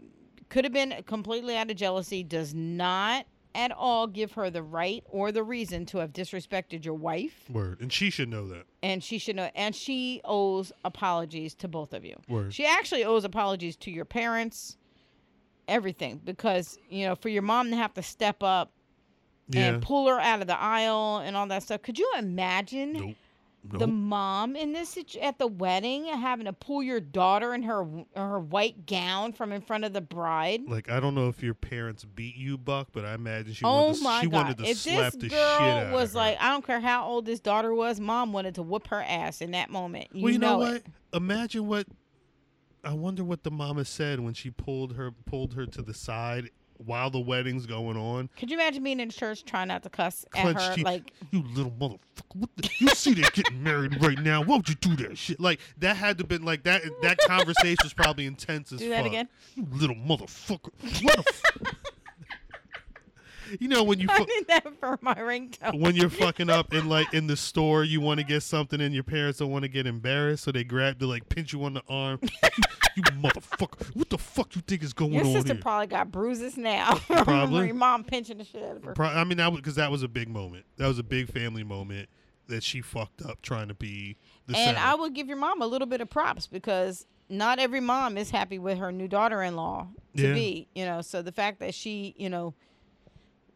[0.50, 3.26] could have been completely out of jealousy does not
[3.56, 7.80] at all give her the right or the reason to have disrespected your wife word,
[7.82, 8.64] and she should know that.
[8.84, 12.54] and she should know and she owes apologies to both of you Word.
[12.54, 14.78] she actually owes apologies to your parents
[15.68, 18.72] everything because you know for your mom to have to step up
[19.50, 19.66] Yeah.
[19.74, 21.82] and pull her out of the aisle and all that stuff.
[21.82, 23.16] Could you imagine Nope.
[23.72, 28.40] The mom in this at the wedding having to pull your daughter in her her
[28.40, 30.62] white gown from in front of the bride?
[30.68, 33.88] Like I don't know if your parents beat you, Buck, but I imagine she oh
[33.88, 34.34] wanted to, my she god!
[34.34, 36.20] wanted to If slap this the girl shit out was of her.
[36.20, 39.42] like, I don't care how old this daughter was, mom wanted to whoop her ass
[39.42, 40.08] in that moment.
[40.12, 40.76] You, well, you know, know, what?
[40.76, 40.86] it.
[41.14, 41.88] Imagine what.
[42.84, 46.50] I wonder what the mama said when she pulled her pulled her to the side
[46.86, 48.30] while the wedding's going on.
[48.38, 50.76] Could you imagine being in church trying not to cuss at her?
[50.76, 50.86] teeth.
[50.86, 52.00] Like, You little motherfucker!
[52.36, 54.44] What the, you see they getting married right now?
[54.44, 55.40] Why would you do that shit?
[55.40, 56.84] Like that had to been like that.
[57.02, 59.08] That conversation was probably intense as Do that fuck.
[59.08, 59.30] again?
[59.56, 60.70] You little motherfucker!
[61.04, 61.76] What the
[63.60, 65.80] you know when you I fu- need that for my ringtone.
[65.80, 68.94] when you're fucking up in like in the store, you want to get something, and
[68.94, 71.74] your parents don't want to get embarrassed, so they grab to like pinch you on
[71.74, 72.20] the arm.
[72.24, 72.30] you,
[72.98, 73.96] you motherfucker!
[73.96, 75.62] What the fuck you think is going Your on Your sister here?
[75.62, 76.94] probably got bruises now.
[77.08, 77.68] Probably.
[77.68, 78.94] Your mom pinching the shit out of her.
[78.94, 80.66] Pro- I mean, that because that was a big moment.
[80.78, 82.10] That was a big family moment
[82.48, 84.78] that she fucked up trying to be the and.
[84.78, 88.32] I would give your mom a little bit of props because not every mom is
[88.32, 89.88] happy with her new daughter-in-law
[90.18, 90.34] to Yeah.
[90.34, 90.68] be.
[90.74, 92.56] You know, so the fact that she, you know,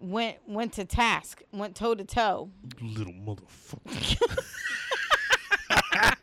[0.03, 2.49] went went to task, went toe to toe.
[2.81, 4.39] little motherfucker.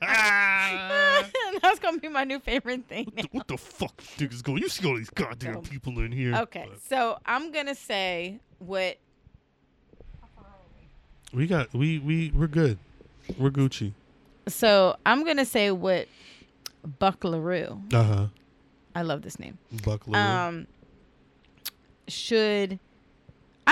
[1.63, 3.13] That's gonna be my new favorite thing.
[3.33, 4.63] what the fuck you think is going?
[4.63, 6.35] You see all these goddamn Um, people in here.
[6.35, 8.99] Okay, But so I'm gonna say what
[11.33, 12.79] we got we we we're good.
[13.39, 13.93] We're Gucci.
[14.49, 16.09] so I'm gonna say what
[16.99, 17.81] Buck LaRue.
[17.93, 18.27] Uh huh.
[18.95, 19.59] I love this name.
[19.85, 20.15] Buck Lou.
[20.19, 20.67] Um
[22.09, 22.79] should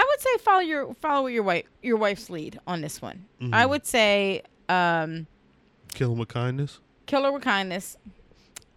[0.00, 3.24] I would say follow your follow your wife your wife's lead on this one.
[3.52, 3.68] I Mhm.
[3.70, 5.26] would say um
[5.92, 6.78] Kill him with kindness.
[7.06, 7.96] kill her with kindness.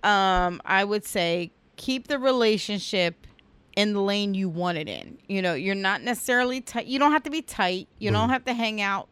[0.04, 3.28] Um, I would say keep the relationship
[3.76, 5.20] in the lane you want it in.
[5.28, 6.88] You know, you're not necessarily tight.
[6.88, 7.88] You don't have to be tight.
[8.00, 9.08] You don't have to hang out,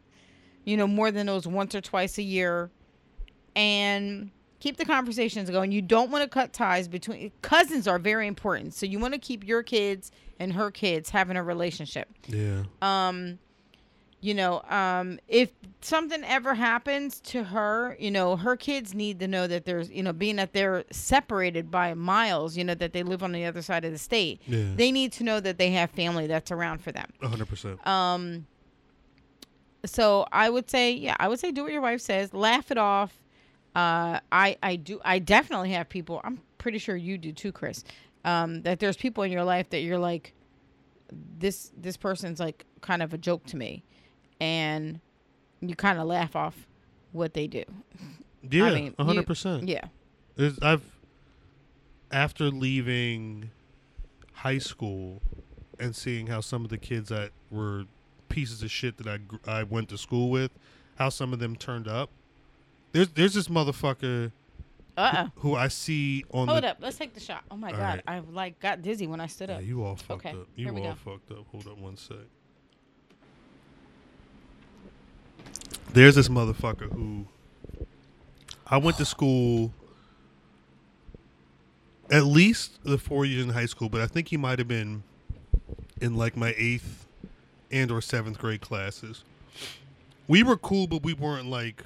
[0.64, 2.70] you know, more than those once or twice a year.
[3.56, 5.72] And keep the conversations going.
[5.72, 8.74] You don't want to cut ties between cousins are very important.
[8.74, 10.10] So you want to keep your kids
[10.40, 12.64] and her kids having a relationship Yeah.
[12.82, 13.38] um
[14.22, 19.28] you know um if something ever happens to her you know her kids need to
[19.28, 23.02] know that there's you know being that they're separated by miles you know that they
[23.02, 24.64] live on the other side of the state Yeah.
[24.76, 27.86] they need to know that they have family that's around for them A hundred percent.
[27.86, 28.46] um
[29.84, 32.76] so i would say yeah i would say do what your wife says laugh it
[32.78, 33.12] off
[33.74, 37.84] uh i i do i definitely have people i'm pretty sure you do too chris
[38.24, 40.34] um that there's people in your life that you're like
[41.38, 43.82] this this person's like kind of a joke to me
[44.40, 45.00] and
[45.60, 46.66] you kind of laugh off
[47.12, 47.64] what they do
[48.50, 48.72] Yeah.
[48.74, 49.68] mean, A you- hundred percent.
[49.68, 49.86] yeah
[50.36, 50.82] There's- I've
[52.12, 53.50] after leaving
[54.32, 55.20] high school
[55.78, 57.84] and seeing how some of the kids that were
[58.28, 59.18] pieces of shit that I
[59.60, 60.50] I went to school with,
[60.96, 62.10] how some of them turned up.
[62.92, 64.32] There's there's this motherfucker
[64.96, 67.78] uh-uh who I see on hold the up let's take the shot oh my god
[67.80, 68.02] right.
[68.06, 70.46] i like got dizzy when i stood Yeah, up you all fucked Okay, up.
[70.56, 70.94] You all go.
[71.04, 71.46] fucked up.
[71.52, 72.16] Hold up one sec.
[75.92, 77.26] There's this motherfucker who
[78.66, 79.72] I went to school
[82.10, 85.02] at least the four years in high school, but I think he might have been
[86.00, 87.06] in like my eighth
[87.70, 89.24] and or seventh grade classes.
[90.28, 91.84] We were cool, but we weren't like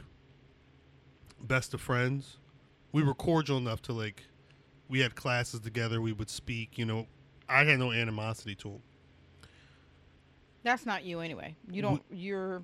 [1.40, 2.36] best of friends.
[2.94, 4.22] We were cordial enough to like
[4.88, 7.08] we had classes together, we would speak, you know.
[7.48, 8.82] I had no animosity to him.
[10.62, 11.56] That's not you anyway.
[11.68, 12.02] You don't.
[12.08, 12.62] You're.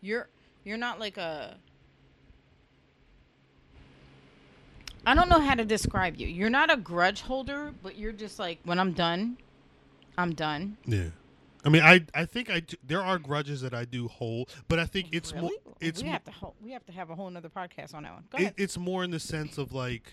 [0.00, 0.28] You're.
[0.64, 1.56] You're not like a.
[5.04, 6.28] I don't know how to describe you.
[6.28, 9.38] You're not a grudge holder, but you're just like when I'm done,
[10.16, 10.76] I'm done.
[10.86, 11.08] Yeah.
[11.66, 14.78] I mean, I I think I do, there are grudges that I do hold, but
[14.78, 15.50] I think it's more
[15.80, 16.30] it's we have to.
[16.30, 18.24] Ho- we have to have a whole nother podcast on that one.
[18.30, 18.54] Go it, ahead.
[18.56, 20.12] it's more in the sense of like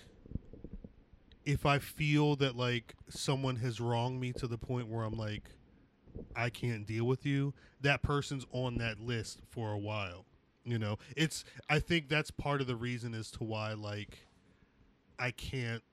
[1.46, 5.44] if I feel that like someone has wronged me to the point where I'm like
[6.36, 10.26] I can't deal with you, that person's on that list for a while.
[10.66, 14.18] You know, it's I think that's part of the reason as to why like
[15.20, 15.84] I can't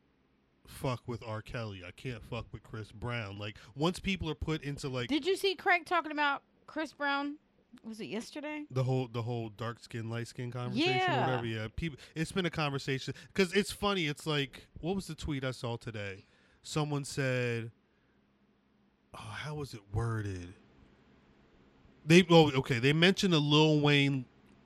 [0.70, 1.42] fuck with R.
[1.42, 1.82] Kelly.
[1.86, 3.38] I can't fuck with Chris Brown.
[3.38, 7.36] Like once people are put into like Did you see Craig talking about Chris Brown?
[7.84, 8.64] Was it yesterday?
[8.70, 11.18] the whole the whole dark skin light skin conversation Yeah.
[11.18, 15.06] or whatever yeah people it's been a conversation because it's funny it's like what was
[15.06, 16.24] the tweet i saw today
[16.64, 17.70] someone said
[19.14, 20.52] oh how was it worded
[22.04, 24.24] they oh okay they mentioned a lil wayne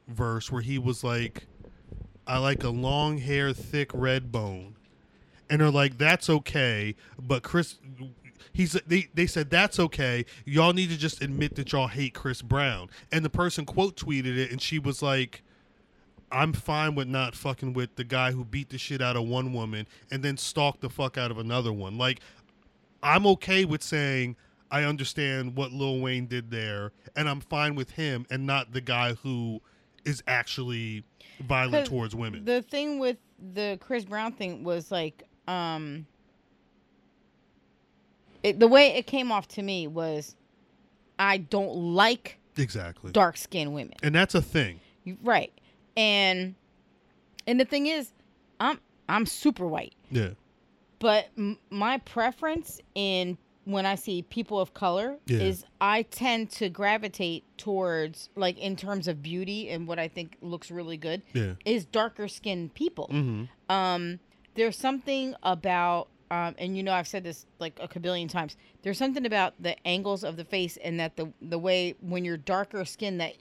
[0.09, 1.47] verse where he was like
[2.27, 4.77] i like a long hair thick red bone
[5.51, 6.95] and they're like that's okay.
[7.19, 7.79] But chris
[8.53, 10.25] he's they, they said that's okay.
[10.45, 12.89] Y'all need to just admit that y'all hate chris brown.
[13.13, 15.43] And the person quote tweeted it and she was like
[16.33, 19.53] i'm fine with not fucking with the guy who beat the shit out of one
[19.53, 21.99] woman and then stalked the fuck out of another one.
[21.99, 22.21] Like
[23.03, 24.37] i'm okay with saying
[24.71, 28.81] i understand what lil wayne did there and i'm fine with him and not the
[28.81, 29.61] guy who
[30.05, 31.05] is actually
[31.41, 32.45] violent towards women.
[32.45, 33.17] The thing with
[33.55, 36.07] the Chris Brown thing was like, um,
[38.43, 40.37] it, the way it came off to me was,
[41.19, 43.13] I don't like Exactly.
[43.13, 43.95] dark skinned women.
[44.03, 44.81] And that's a thing.
[45.23, 45.53] Right.
[45.97, 46.55] And
[47.47, 48.13] and the thing is,
[48.61, 50.31] I'm I'm super white, Yeah.
[50.99, 55.39] but m- my preference in when I see people of color Yeah.
[55.41, 60.37] is I tend to gravitate towards like in terms of beauty and what I think
[60.41, 61.55] looks really good Yeah.
[61.65, 63.09] is darker skinned people.
[63.13, 63.45] Mm-hmm.
[63.75, 64.21] Um
[64.55, 68.57] there's something about um, and you know I've said this like a kabillion times.
[68.83, 72.39] There's something about the angles of the face and that the the way when you're
[72.39, 73.35] darker skin that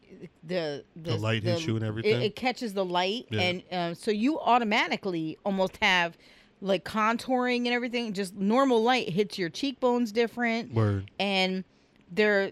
[0.43, 2.21] the The light hits you and everything?
[2.21, 3.41] It, it catches the light, Yeah.
[3.41, 6.17] and um, so you automatically almost have
[6.61, 8.13] like contouring and everything.
[8.13, 11.09] Just normal light hits your cheekbones different, Word.
[11.19, 11.63] and
[12.11, 12.51] there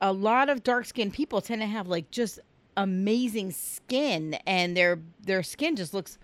[0.00, 2.38] a lot of dark skinned people tend to have like just
[2.76, 6.18] amazing skin, and their their skin just looks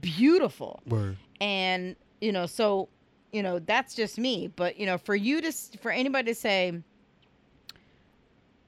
[0.00, 1.16] beautiful Word.
[1.40, 2.88] and you know so
[3.32, 6.80] you know that's just me but you know for you to for anybody to say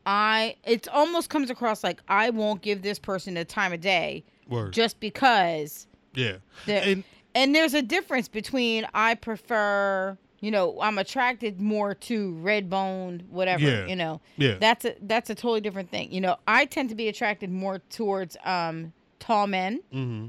[0.06, 4.24] i it almost comes across like i won't give this person the time of day
[4.48, 4.72] Word.
[4.72, 6.36] just because yeah.
[6.66, 7.04] And
[7.34, 13.24] and there's a difference between i prefer you know i'm attracted more to red boned
[13.30, 13.86] whatever Yeah.
[13.86, 14.56] you know yeah.
[14.60, 17.78] that's a that's a totally different thing you know i tend to be attracted more
[17.90, 20.26] towards um tall men mm-hmm.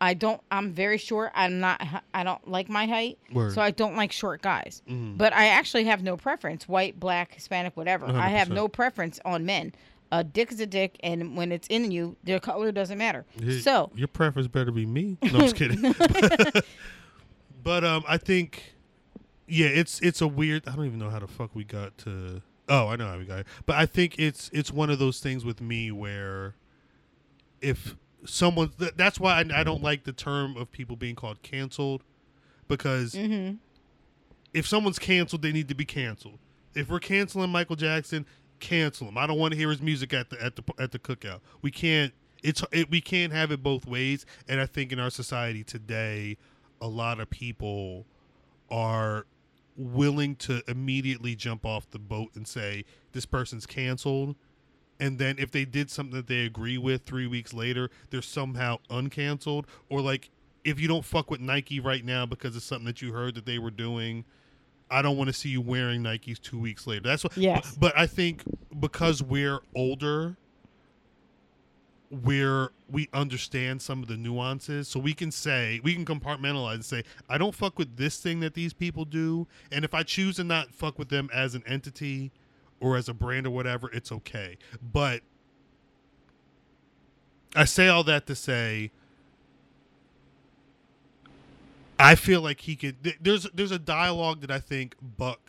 [0.00, 0.40] I don't.
[0.50, 1.30] I'm very short.
[1.34, 1.80] I'm not.
[2.14, 3.52] I don't like my height, Word.
[3.52, 4.82] so I don't like short guys.
[4.88, 5.18] Mhm.
[5.18, 6.66] But I actually have no preference.
[6.66, 8.06] White, black, Hispanic, whatever.
[8.06, 9.72] I have no preference on men.
[10.12, 13.24] A dick is a dick, and when it's in you, their color doesn't matter.
[13.40, 15.18] Hey, So your preference better be me.
[15.22, 15.94] No, I'm just kidding.
[17.62, 18.74] but um, I think,
[19.46, 20.66] yeah, it's it's a weird.
[20.66, 22.42] I don't even know how the fuck we got to.
[22.68, 23.40] Oh, I know how we got.
[23.40, 23.46] It.
[23.66, 26.54] But I think it's it's one of those things with me where,
[27.60, 31.42] if someone, th- that's why I, I don't like the term of people being called
[31.42, 32.02] canceled,
[32.68, 33.58] because Mhm.
[34.54, 36.38] if someone's canceled, they need to be canceled.
[36.74, 38.26] If we're canceling Michael Jackson,
[38.60, 39.18] cancel him.
[39.18, 41.40] I don't want to hear his music at the at the at the cookout.
[41.62, 42.12] We can't.
[42.42, 44.24] It's it, we can't have it both ways.
[44.48, 46.36] And I think in our society today,
[46.80, 48.06] a lot of people
[48.70, 49.26] are
[49.76, 54.36] willing to immediately jump off the boat and say this person's canceled.
[55.00, 58.78] And then if they did something that they agree with three weeks later, they're somehow
[58.90, 59.64] uncanceled.
[59.88, 60.30] Or like
[60.62, 63.46] if you don't fuck with Nike right now because it's something that you heard that
[63.46, 64.24] they were doing,
[64.90, 67.02] I don't want to see you wearing Nikes two weeks later.
[67.08, 67.36] That's what.
[67.36, 67.72] Yes.
[67.72, 68.42] But, but I think
[68.78, 70.36] because we're older,
[72.10, 76.84] we're we understand some of the nuances, so we can say we can compartmentalize and
[76.84, 80.36] say, I don't fuck with this thing that these people do, and if I choose
[80.36, 82.32] to not fuck with them as an entity
[82.80, 84.56] or as a brand or whatever, it's okay.
[84.82, 85.22] But
[87.54, 88.90] I say all that to say.
[91.98, 93.02] I feel like he could.
[93.04, 95.40] th- There's there's a dialogue that I think Buck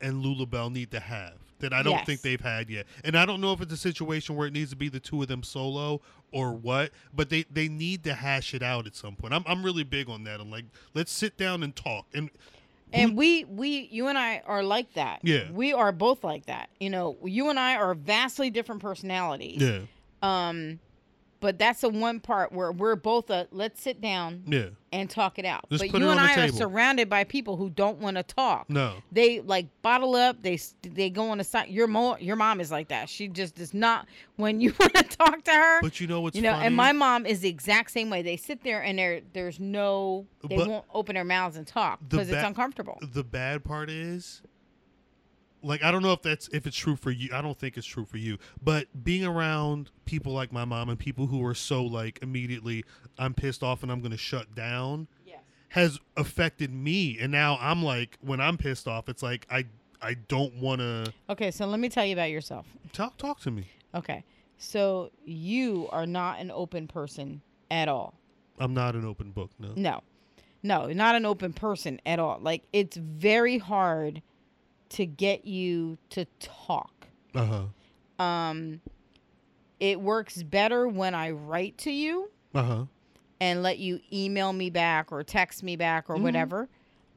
[0.00, 2.06] and Lulabelle need to have that I don't Yes.
[2.06, 2.86] think they've had yet.
[3.04, 5.20] And I don't know if it's a situation where it needs to be the two
[5.22, 6.00] of them solo
[6.32, 9.32] or what, but they they need to hash it out at some point.
[9.34, 10.40] I'm I'm really big on that.
[10.40, 12.06] I'm like, let's sit down and talk.
[12.14, 12.30] And
[12.92, 15.20] and we we you and I are like that.
[15.22, 15.50] Yeah.
[15.50, 16.70] We are both like that.
[16.78, 19.62] You know, you and I are vastly different personalities.
[19.62, 19.80] yeah,
[20.22, 20.80] Um,
[21.40, 25.38] but that's the one part where we're both a let's sit down yeah, and talk
[25.38, 25.68] it out.
[25.70, 28.68] Just but you and I are surrounded by people who don't want to talk.
[28.68, 30.42] no, They like bottle up.
[30.42, 31.68] They they go on the side.
[31.68, 33.08] Your mo your mom is like that.
[33.08, 35.80] She just does not when you want to talk to her.
[35.82, 36.66] but you know what's you know, funny?
[36.66, 38.22] and my mom is the exact same way.
[38.22, 42.00] They sit there and there there's no they But won't open their mouths and talk
[42.08, 42.98] because it's uncomfortable.
[43.12, 44.42] the bad part is
[45.62, 47.30] like I don't know if that's if it's true for you.
[47.32, 48.38] I don't think it's true for you.
[48.62, 52.84] But being around people like my mom and people who are so like immediately
[53.18, 55.40] I'm pissed off and I'm going to shut down Yes.
[55.70, 57.18] has affected me.
[57.20, 59.66] And now I'm like when I'm pissed off it's like I
[60.02, 62.66] I don't want to Okay, so let me tell you about yourself.
[62.92, 63.66] talk talk to me.
[63.94, 64.24] Okay,
[64.56, 68.14] so you are not an open person at all.
[68.58, 69.72] I'm not an open book, no.
[69.76, 70.00] No,
[70.62, 72.38] no, not an open person at all.
[72.40, 74.22] Like it's very hard
[74.90, 77.06] to get you to talk.
[77.34, 78.24] Uh-huh.
[78.24, 78.80] Um,
[79.78, 82.84] it works better when I write to you Uh-huh.
[83.40, 86.22] and let you email me back or text me back or Mhm.
[86.22, 86.68] whatever.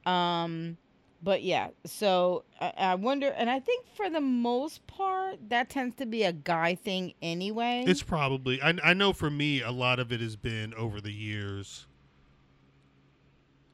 [0.06, 0.78] Um,
[1.22, 5.96] but yeah, so I, I wonder, and I think for the most part, that tends
[5.96, 7.84] to be a guy thing anyway.
[7.86, 11.12] It's probably I I know for me a lot of it has been over the
[11.12, 11.86] years.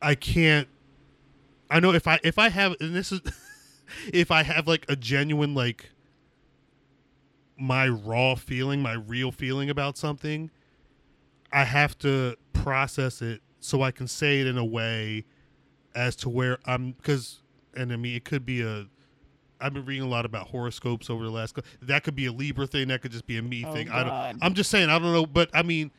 [0.02, 0.68] I can't
[1.70, 3.20] I know if I if I have and this is
[4.12, 5.90] if I have like a genuine like
[7.58, 10.50] my raw feeling, my real feeling about something,
[11.52, 15.24] I have to process it so I can say it in a way
[15.94, 17.42] as to where I'm because
[17.74, 18.86] and I mean it could be a.
[19.62, 21.58] I've been reading a lot about horoscopes over the last.
[21.82, 22.88] That could be a Libra thing.
[22.88, 23.90] That could just be a me Oh, thing.
[23.90, 24.38] I don't.
[24.42, 24.88] I'm just saying.
[24.88, 25.90] I don't know, but I mean,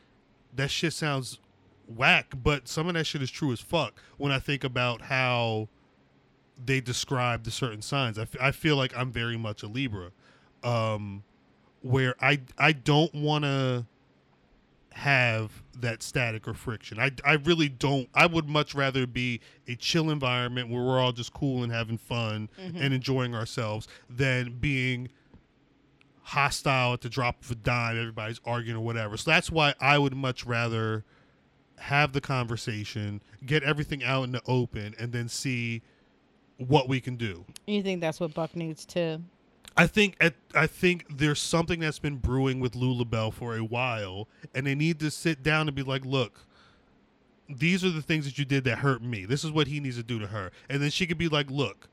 [0.56, 1.38] that shit sounds
[1.86, 2.34] whack.
[2.42, 4.00] But some of that shit is true as fuck.
[4.16, 5.68] When I think about how
[6.64, 10.10] they describe the certain signs, I, f- I feel like I'm very much a Libra,
[10.62, 11.24] um,
[11.80, 13.86] where I I don't want to
[14.94, 16.98] have that static or friction.
[16.98, 18.08] I, I really don't.
[18.14, 21.98] I would much rather be a chill environment where we're all just cool and having
[21.98, 25.08] fun and enjoying ourselves than being
[26.24, 27.98] hostile at the drop of a dime.
[27.98, 29.16] Everybody's arguing or whatever.
[29.16, 31.04] So that's why I would much rather
[31.78, 35.82] have the conversation, get everything out in the open, and then see
[36.68, 37.44] what we can do.
[37.66, 39.20] You think that's what Buck needs to?
[39.76, 44.28] I think at, I think there's something that's been brewing with Lulabelle for a while,
[44.54, 46.44] and they need to sit down and be like, "Look,
[47.48, 49.24] these are the things that you did that hurt me.
[49.24, 51.50] This is what he needs to do to her." And then she could be like,
[51.50, 51.88] "Look,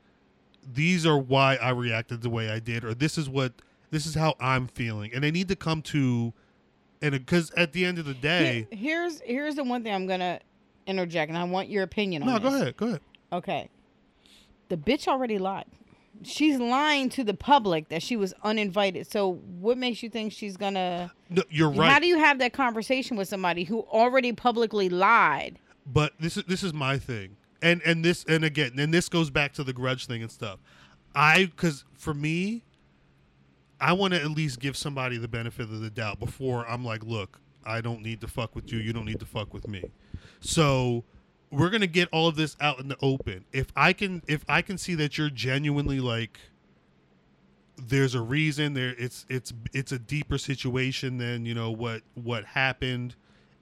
[0.74, 3.54] these are why I reacted the way I did, or this is what
[3.90, 6.34] this is how I'm feeling." And they need to come to,
[7.00, 10.06] and because at the end of the day, Here- here's here's the one thing I'm
[10.06, 10.40] gonna
[10.86, 12.50] interject, and I want your opinion on no, this.
[12.50, 13.00] go ahead, go ahead.
[13.32, 13.70] Okay.
[14.70, 15.66] The bitch already lied.
[16.22, 19.06] She's lying to the public that she was uninvited.
[19.10, 21.90] So what makes you think she's gonna No, you're right.
[21.90, 25.58] How do you have that conversation with somebody who already publicly lied?
[25.86, 29.30] but this is this is my thing and and this and again and this goes
[29.30, 30.60] back to the grudge thing and stuff
[31.14, 32.62] i because for me
[33.80, 37.02] i want to at least give somebody the benefit of the doubt before i'm like
[37.02, 39.82] look i don't need to fuck with you you don't need to fuck with me
[40.40, 41.02] so
[41.50, 43.44] we're gonna get all of this out in the open.
[43.52, 46.38] If i can if i can see that you're genuinely like
[47.88, 52.44] there's a reason there it's it's it's a deeper situation than you know what what
[52.44, 53.14] happened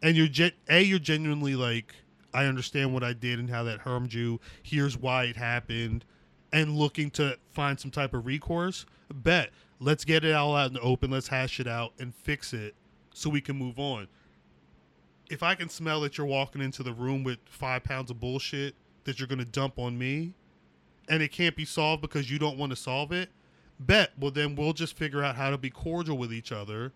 [0.02, 1.94] and you're gen- a you're genuinely like
[2.34, 6.04] i understand what i did and how that harmed you here's why it happened
[6.52, 10.74] and looking to find some type of recourse bet let's get it all out in
[10.74, 12.74] the open let's hash it out and fix it
[13.14, 14.08] so we can move on
[15.30, 18.74] if i can smell that you're walking into the room with five pounds of bullshit
[19.04, 20.34] that you're going to dump on me
[21.08, 23.30] and it can't be solved because you don't want to solve it
[23.80, 26.92] bet well then we'll just figure out how to be cordial with each other.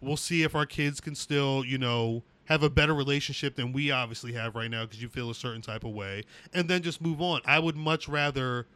[0.00, 3.90] We'll see if our kids can still you know have a better relationship than we
[3.90, 7.00] obviously have right now because you feel a certain type of way and then just
[7.00, 7.40] move on.
[7.44, 8.66] I would much rather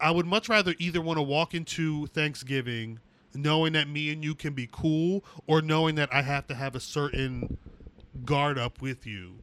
[0.00, 2.98] i would much rather either want to walk into thanksgiving
[3.34, 6.74] knowing that me and you can be cool or knowing that i have to have
[6.74, 7.56] a certain
[8.24, 9.42] guard up with you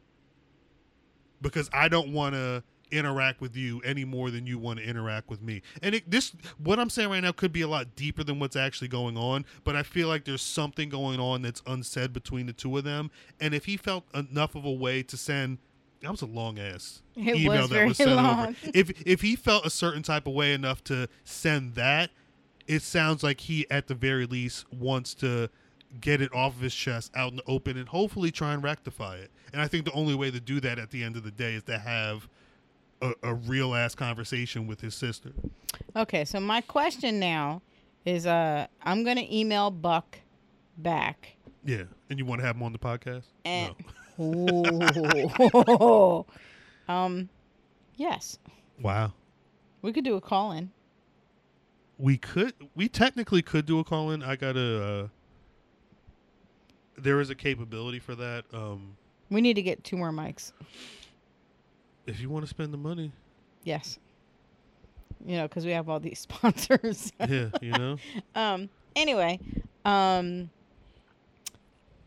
[1.40, 5.28] because I don't want to interact with you any more than you want to interact
[5.28, 5.62] with me.
[5.82, 8.56] And it, this, what I'm saying right now, could be a lot deeper than what's
[8.56, 9.44] actually going on.
[9.64, 13.10] But I feel like there's something going on that's unsaid between the two of them.
[13.40, 15.58] And if he felt enough of a way to send.
[16.00, 18.40] That was a long ass It email was that was sent long.
[18.48, 18.54] over.
[18.72, 22.10] If if he felt a certain type of way enough to send that,
[22.68, 25.50] it sounds like he at the very least wants to
[26.00, 29.16] get it off of his chest out in the open and hopefully try and rectify
[29.16, 29.30] it.
[29.52, 31.54] And I think the only way to do that at the end of the day
[31.54, 32.28] is to have
[33.00, 35.32] a, a real ass conversation with his sister.
[35.96, 37.62] Okay, so my question now
[38.04, 40.18] is uh I'm gonna email Buck
[40.76, 41.36] back.
[41.64, 41.84] Yeah.
[42.10, 43.24] And you want to have him on the podcast?
[43.44, 43.74] And
[44.18, 46.26] no.
[46.88, 47.28] Um
[47.96, 48.38] yes.
[48.80, 49.12] Wow.
[49.80, 50.70] We could do a call in.
[51.98, 54.22] We could we technically could do a call in.
[54.22, 55.08] I gotta uh
[56.96, 58.44] there is a capability for that.
[58.52, 58.96] Um
[59.30, 60.52] We need to get two more mics.
[62.06, 63.12] if you want to spend the money.
[63.64, 63.98] Yes.
[65.26, 67.12] You know, because we have all these sponsors.
[67.28, 67.96] Yeah, you know?
[68.36, 68.68] um.
[68.94, 69.40] Anyway.
[69.84, 70.48] Um.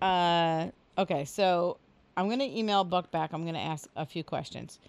[0.01, 0.67] Uh.
[0.97, 1.25] Okay.
[1.25, 1.77] So
[2.15, 3.31] I'm gonna email Buck back.
[3.33, 4.79] I'm gonna ask a few questions,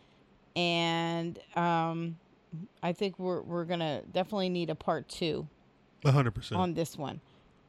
[0.57, 2.17] and um,
[2.83, 5.47] I think we're we're gonna definitely need a part two
[6.05, 6.61] A hundred percent.
[6.61, 7.21] on this one.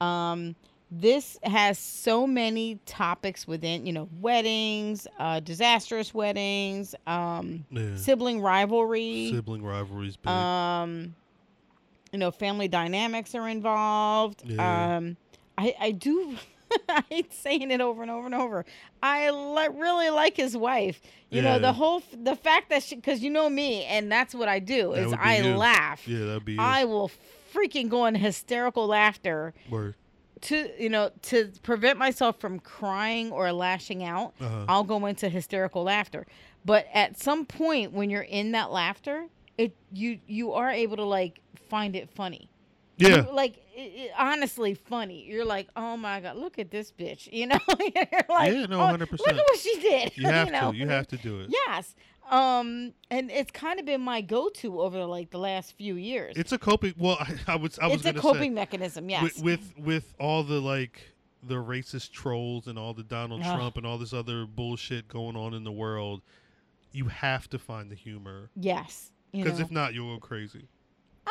[0.02, 0.56] Um,
[0.92, 7.96] this has so many topics within, you know, weddings, uh, disastrous weddings, um, Yeah.
[7.96, 10.30] sibling rivalry, Sibling rivalries big.
[10.30, 11.16] um,
[12.12, 14.44] you know, family dynamics are involved.
[14.46, 14.98] Yeah.
[14.98, 15.18] Um,
[15.58, 16.38] I I do.
[16.90, 18.66] I hate saying it over and over and over.
[19.02, 21.02] I li- really like his wife.
[21.30, 24.36] You know, the whole f- the fact that she because you know me and that's
[24.36, 25.56] what I do That is I you.
[25.56, 26.08] laugh.
[26.08, 27.10] yeah, that'd be I will
[27.54, 29.54] freaking go in hysterical laughter.
[29.70, 29.96] Word.
[30.42, 34.34] to you know to prevent myself from crying or lashing out.
[34.40, 34.66] Uh-huh.
[34.70, 36.28] I'll go into hysterical laughter.
[36.66, 39.26] But at some point when you're in that laughter,
[39.58, 42.48] it you you are able to like find it funny.
[42.98, 43.26] Yeah.
[43.26, 45.24] You- like i i honestly funny.
[45.26, 47.32] You're like, oh my god, look at this bitch.
[47.32, 49.12] You know, you're like, Yeah, no, "Oh, 100%.
[49.12, 50.18] Look at what she did.
[50.18, 50.72] You have know?
[50.72, 50.78] to.
[50.78, 51.50] You have to do it.
[51.50, 51.96] Yes.
[52.30, 56.36] Um, and it's kind of been my go-to over like the last few years.
[56.38, 56.94] It's a coping.
[56.98, 57.78] Well, I, I was.
[57.80, 59.10] I was it's a coping say mechanism.
[59.10, 59.24] Yes.
[59.24, 61.14] with, with with all the like
[61.46, 63.58] the racist trolls and all the Donald Ugh.
[63.58, 66.22] Trump and all this other bullshit going on in the world.
[66.92, 69.12] You have to find the humor yes.
[69.32, 70.68] Because if not, you'll go crazy.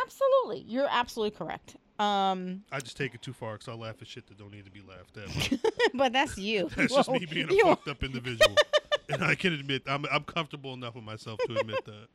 [0.01, 1.77] Absolutely, you're absolutely correct.
[1.99, 4.65] Um, I just take it too far because I laugh at shit that don't need
[4.65, 5.61] to be laughed at.
[5.95, 6.69] but that's you.
[6.77, 8.57] That's just me being a you- fucked up individual,
[9.09, 12.07] and I can admit I'm I'm comfortable enough with myself to admit that.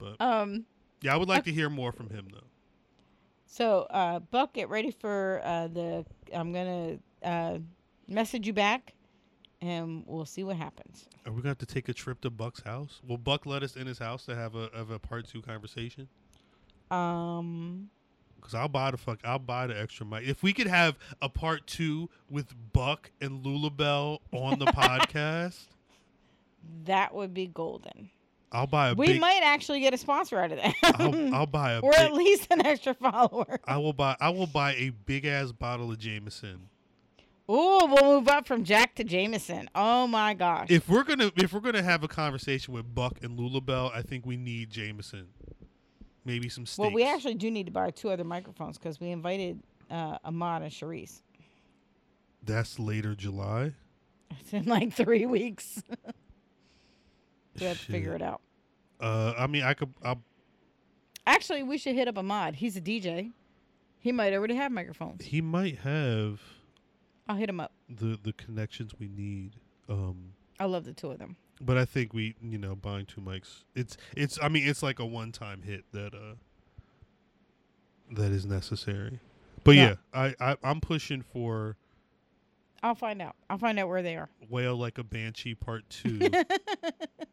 [0.00, 0.66] But Um.
[1.02, 2.46] yeah, I would like to hear more from him though.
[3.46, 6.04] So, uh, Buck, get ready for uh, the.
[6.34, 7.58] I'm gonna uh,
[8.06, 8.92] message you back,
[9.60, 11.08] and we'll see what happens.
[11.26, 13.00] Are we going to have to take a trip to Buck's house?
[13.06, 16.08] Will Buck let us in his house to have a have a part two conversation?
[16.90, 17.90] Um,
[18.36, 19.20] Because I'll buy the fuck.
[19.24, 20.26] I'll buy the extra mic.
[20.26, 25.66] If we could have a part two with Buck and Lulabelle on the podcast,
[26.84, 28.10] that would be golden.
[28.50, 29.20] I'll buy a We big.
[29.20, 32.46] might actually get a sponsor out of that, I'll, I'll buy a or at least
[32.50, 33.60] an extra follower.
[33.66, 34.16] I will buy.
[34.20, 36.70] I will buy a big ass bottle of Jameson.
[37.50, 39.68] Ooh, we'll move up from Jack to Jameson.
[39.74, 40.70] Oh my gosh.
[40.70, 44.24] If we're gonna if we're gonna have a conversation with Buck and Lulabelle, I think
[44.24, 45.28] we need Jameson.
[46.28, 46.78] Maybe some steaks.
[46.78, 50.60] well, we actually do need to buy two other microphones because we invited uh, Ahmad
[50.60, 51.22] and Sharice.
[52.42, 53.72] That's later July.
[54.38, 55.82] It's in like three weeks.
[57.58, 58.42] we have to figure it out.
[59.00, 59.88] Uh, I mean, I could.
[60.02, 60.20] I'll,
[61.26, 62.56] Actually, we should hit up Ahmad.
[62.56, 63.32] He's a DJ.
[63.98, 65.24] He might already have microphones.
[65.24, 66.40] he might have
[67.26, 67.72] I'll hit him up.
[67.88, 69.56] the the connections we need.
[69.88, 71.36] Um, I love the two of them.
[71.60, 73.64] But I think we, you know, buying two mics.
[73.74, 74.38] It's it's.
[74.42, 76.34] I mean, it's like a one time hit that uh
[78.12, 79.20] that is necessary.
[79.64, 80.32] But yeah, Yeah.
[80.40, 81.76] I, I I'm pushing for
[82.82, 83.34] I'll find out.
[83.50, 84.28] I'll find out where they are.
[84.48, 86.18] Wail Like a Banshee Part Two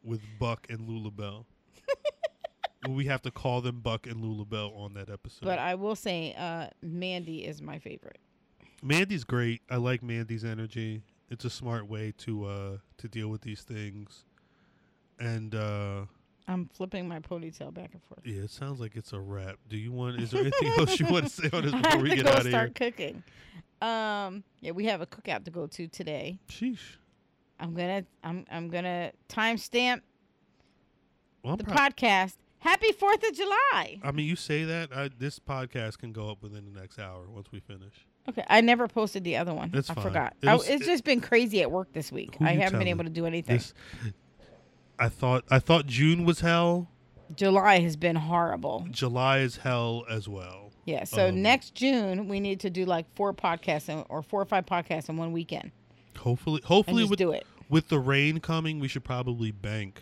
[0.03, 1.45] with Buck and Lulabelle.
[2.89, 5.45] we have to call them Buck and Lulabelle on that episode.
[5.45, 8.17] But I will say, uh, Mandy is my favorite.
[8.81, 9.61] Mandy's great.
[9.69, 11.03] I like Mandy's energy.
[11.29, 14.25] It's a smart way to uh to deal with these things.
[15.19, 16.01] And uh
[16.47, 18.19] I'm flipping my ponytail back and forth.
[18.23, 19.55] yeah, it sounds like it's a wrap.
[19.67, 22.15] Do you want is there anything else you want to say on this before we
[22.15, 22.51] get out of here?
[22.51, 23.23] start cooking.
[23.81, 26.39] Um, yeah, we have a cookout to go to today.
[26.49, 26.97] Sheesh.
[27.59, 30.01] I'm gonna, I'm, I'm gonna timestamp
[31.43, 32.35] Well, the podcast.
[32.59, 33.99] Happy Fourth of July.
[34.03, 37.25] I mean, you say that I, this podcast can go up within the next hour
[37.29, 38.05] once we finish.
[38.27, 39.69] Okay, I never posted the other one.
[39.71, 40.03] That's I fine.
[40.03, 40.33] forgot.
[40.41, 42.35] It I- it's it- just been crazy at work this week.
[42.41, 43.57] I haven't been able to do anything.
[43.57, 43.73] This,
[44.97, 46.87] I thought I thought June was hell.
[47.35, 48.87] July has been horrible.
[48.91, 50.71] July is hell as well.
[50.85, 51.03] Yeah.
[51.03, 54.45] So Um, next June we need to do like four podcasts in, or four or
[54.45, 55.71] five podcasts in one weekend
[56.17, 57.45] Hopefully, hopefully with do it.
[57.69, 60.01] with the rain coming, we should probably bank.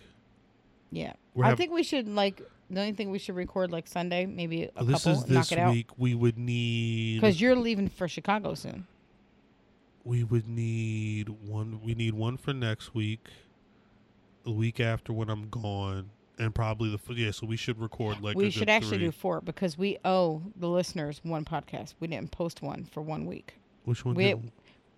[0.91, 1.13] Yeah.
[1.33, 2.41] We're I hav- think we should like.
[2.73, 5.51] The only thing we should record like Sunday, maybe a this couple, is knock this
[5.51, 5.73] it out.
[5.73, 5.89] week.
[5.97, 8.87] We would need Because you're leaving for Chicago soon.
[10.03, 11.81] we would need one.
[11.81, 13.27] We need one for next week.
[14.43, 17.31] The week after when I'm gone, and probably the f- yeah.
[17.31, 19.07] So we should record like a we good should actually three.
[19.07, 21.93] do four because we owe the listeners one podcast.
[22.01, 23.55] We didn't post one for one week.
[23.85, 24.15] Which one?
[24.15, 24.51] we- did-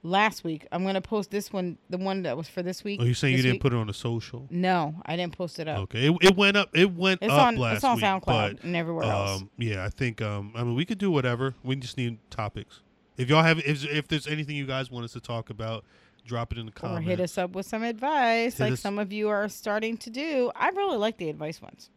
[0.05, 2.99] Last week, I'm gonna post this one, the one that was for this week.
[3.01, 3.61] oh, you saying you didn't week.
[3.63, 4.45] put it on the social?
[4.51, 5.79] No, I didn't post it up.
[5.79, 6.69] Okay, it, it went up.
[6.77, 9.41] It went It's up on last it's on week, SoundCloud but and everywhere else.
[9.41, 11.55] Um, yeah, I think um, I mean we could do whatever.
[11.63, 12.81] We just need topics.
[13.17, 15.85] If y'all have, if, if there's anything you guys want us to talk about,
[16.23, 18.81] drop it in the comments Or hit us up with some advice, Hit like us-
[18.81, 20.51] some of you are starting to do.
[20.55, 21.89] I really like the advice ones.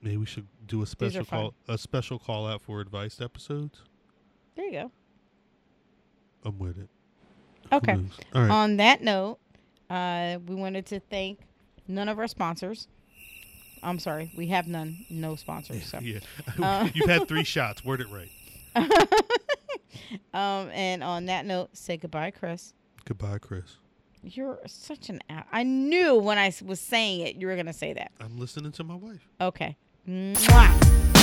[0.00, 3.82] Maybe we should do a special call, a special call out for advice episodes.
[4.54, 4.92] There you go.
[6.42, 6.88] I'm with it.
[7.72, 7.94] Okay.
[7.94, 8.18] Kudos.
[8.34, 8.50] All right.
[8.50, 9.38] On that note,
[9.90, 11.40] uh, we wanted to thank
[11.88, 12.88] none of our sponsors.
[13.82, 15.84] I'm sorry, we have none, no sponsors.
[15.86, 15.98] So.
[16.02, 16.18] yeah,
[16.62, 17.84] Uh, you've had three shots.
[17.84, 18.30] Word it right.
[20.34, 22.72] um, and on that note, say goodbye, Chris.
[23.04, 23.76] Goodbye, Chris.
[24.22, 25.20] You're such an.
[25.30, 28.10] A- I knew when I was saying it, you were gonna say that.
[28.20, 29.28] I'm listening to my wife.
[29.40, 29.76] Okay.
[30.08, 31.15] Mwah.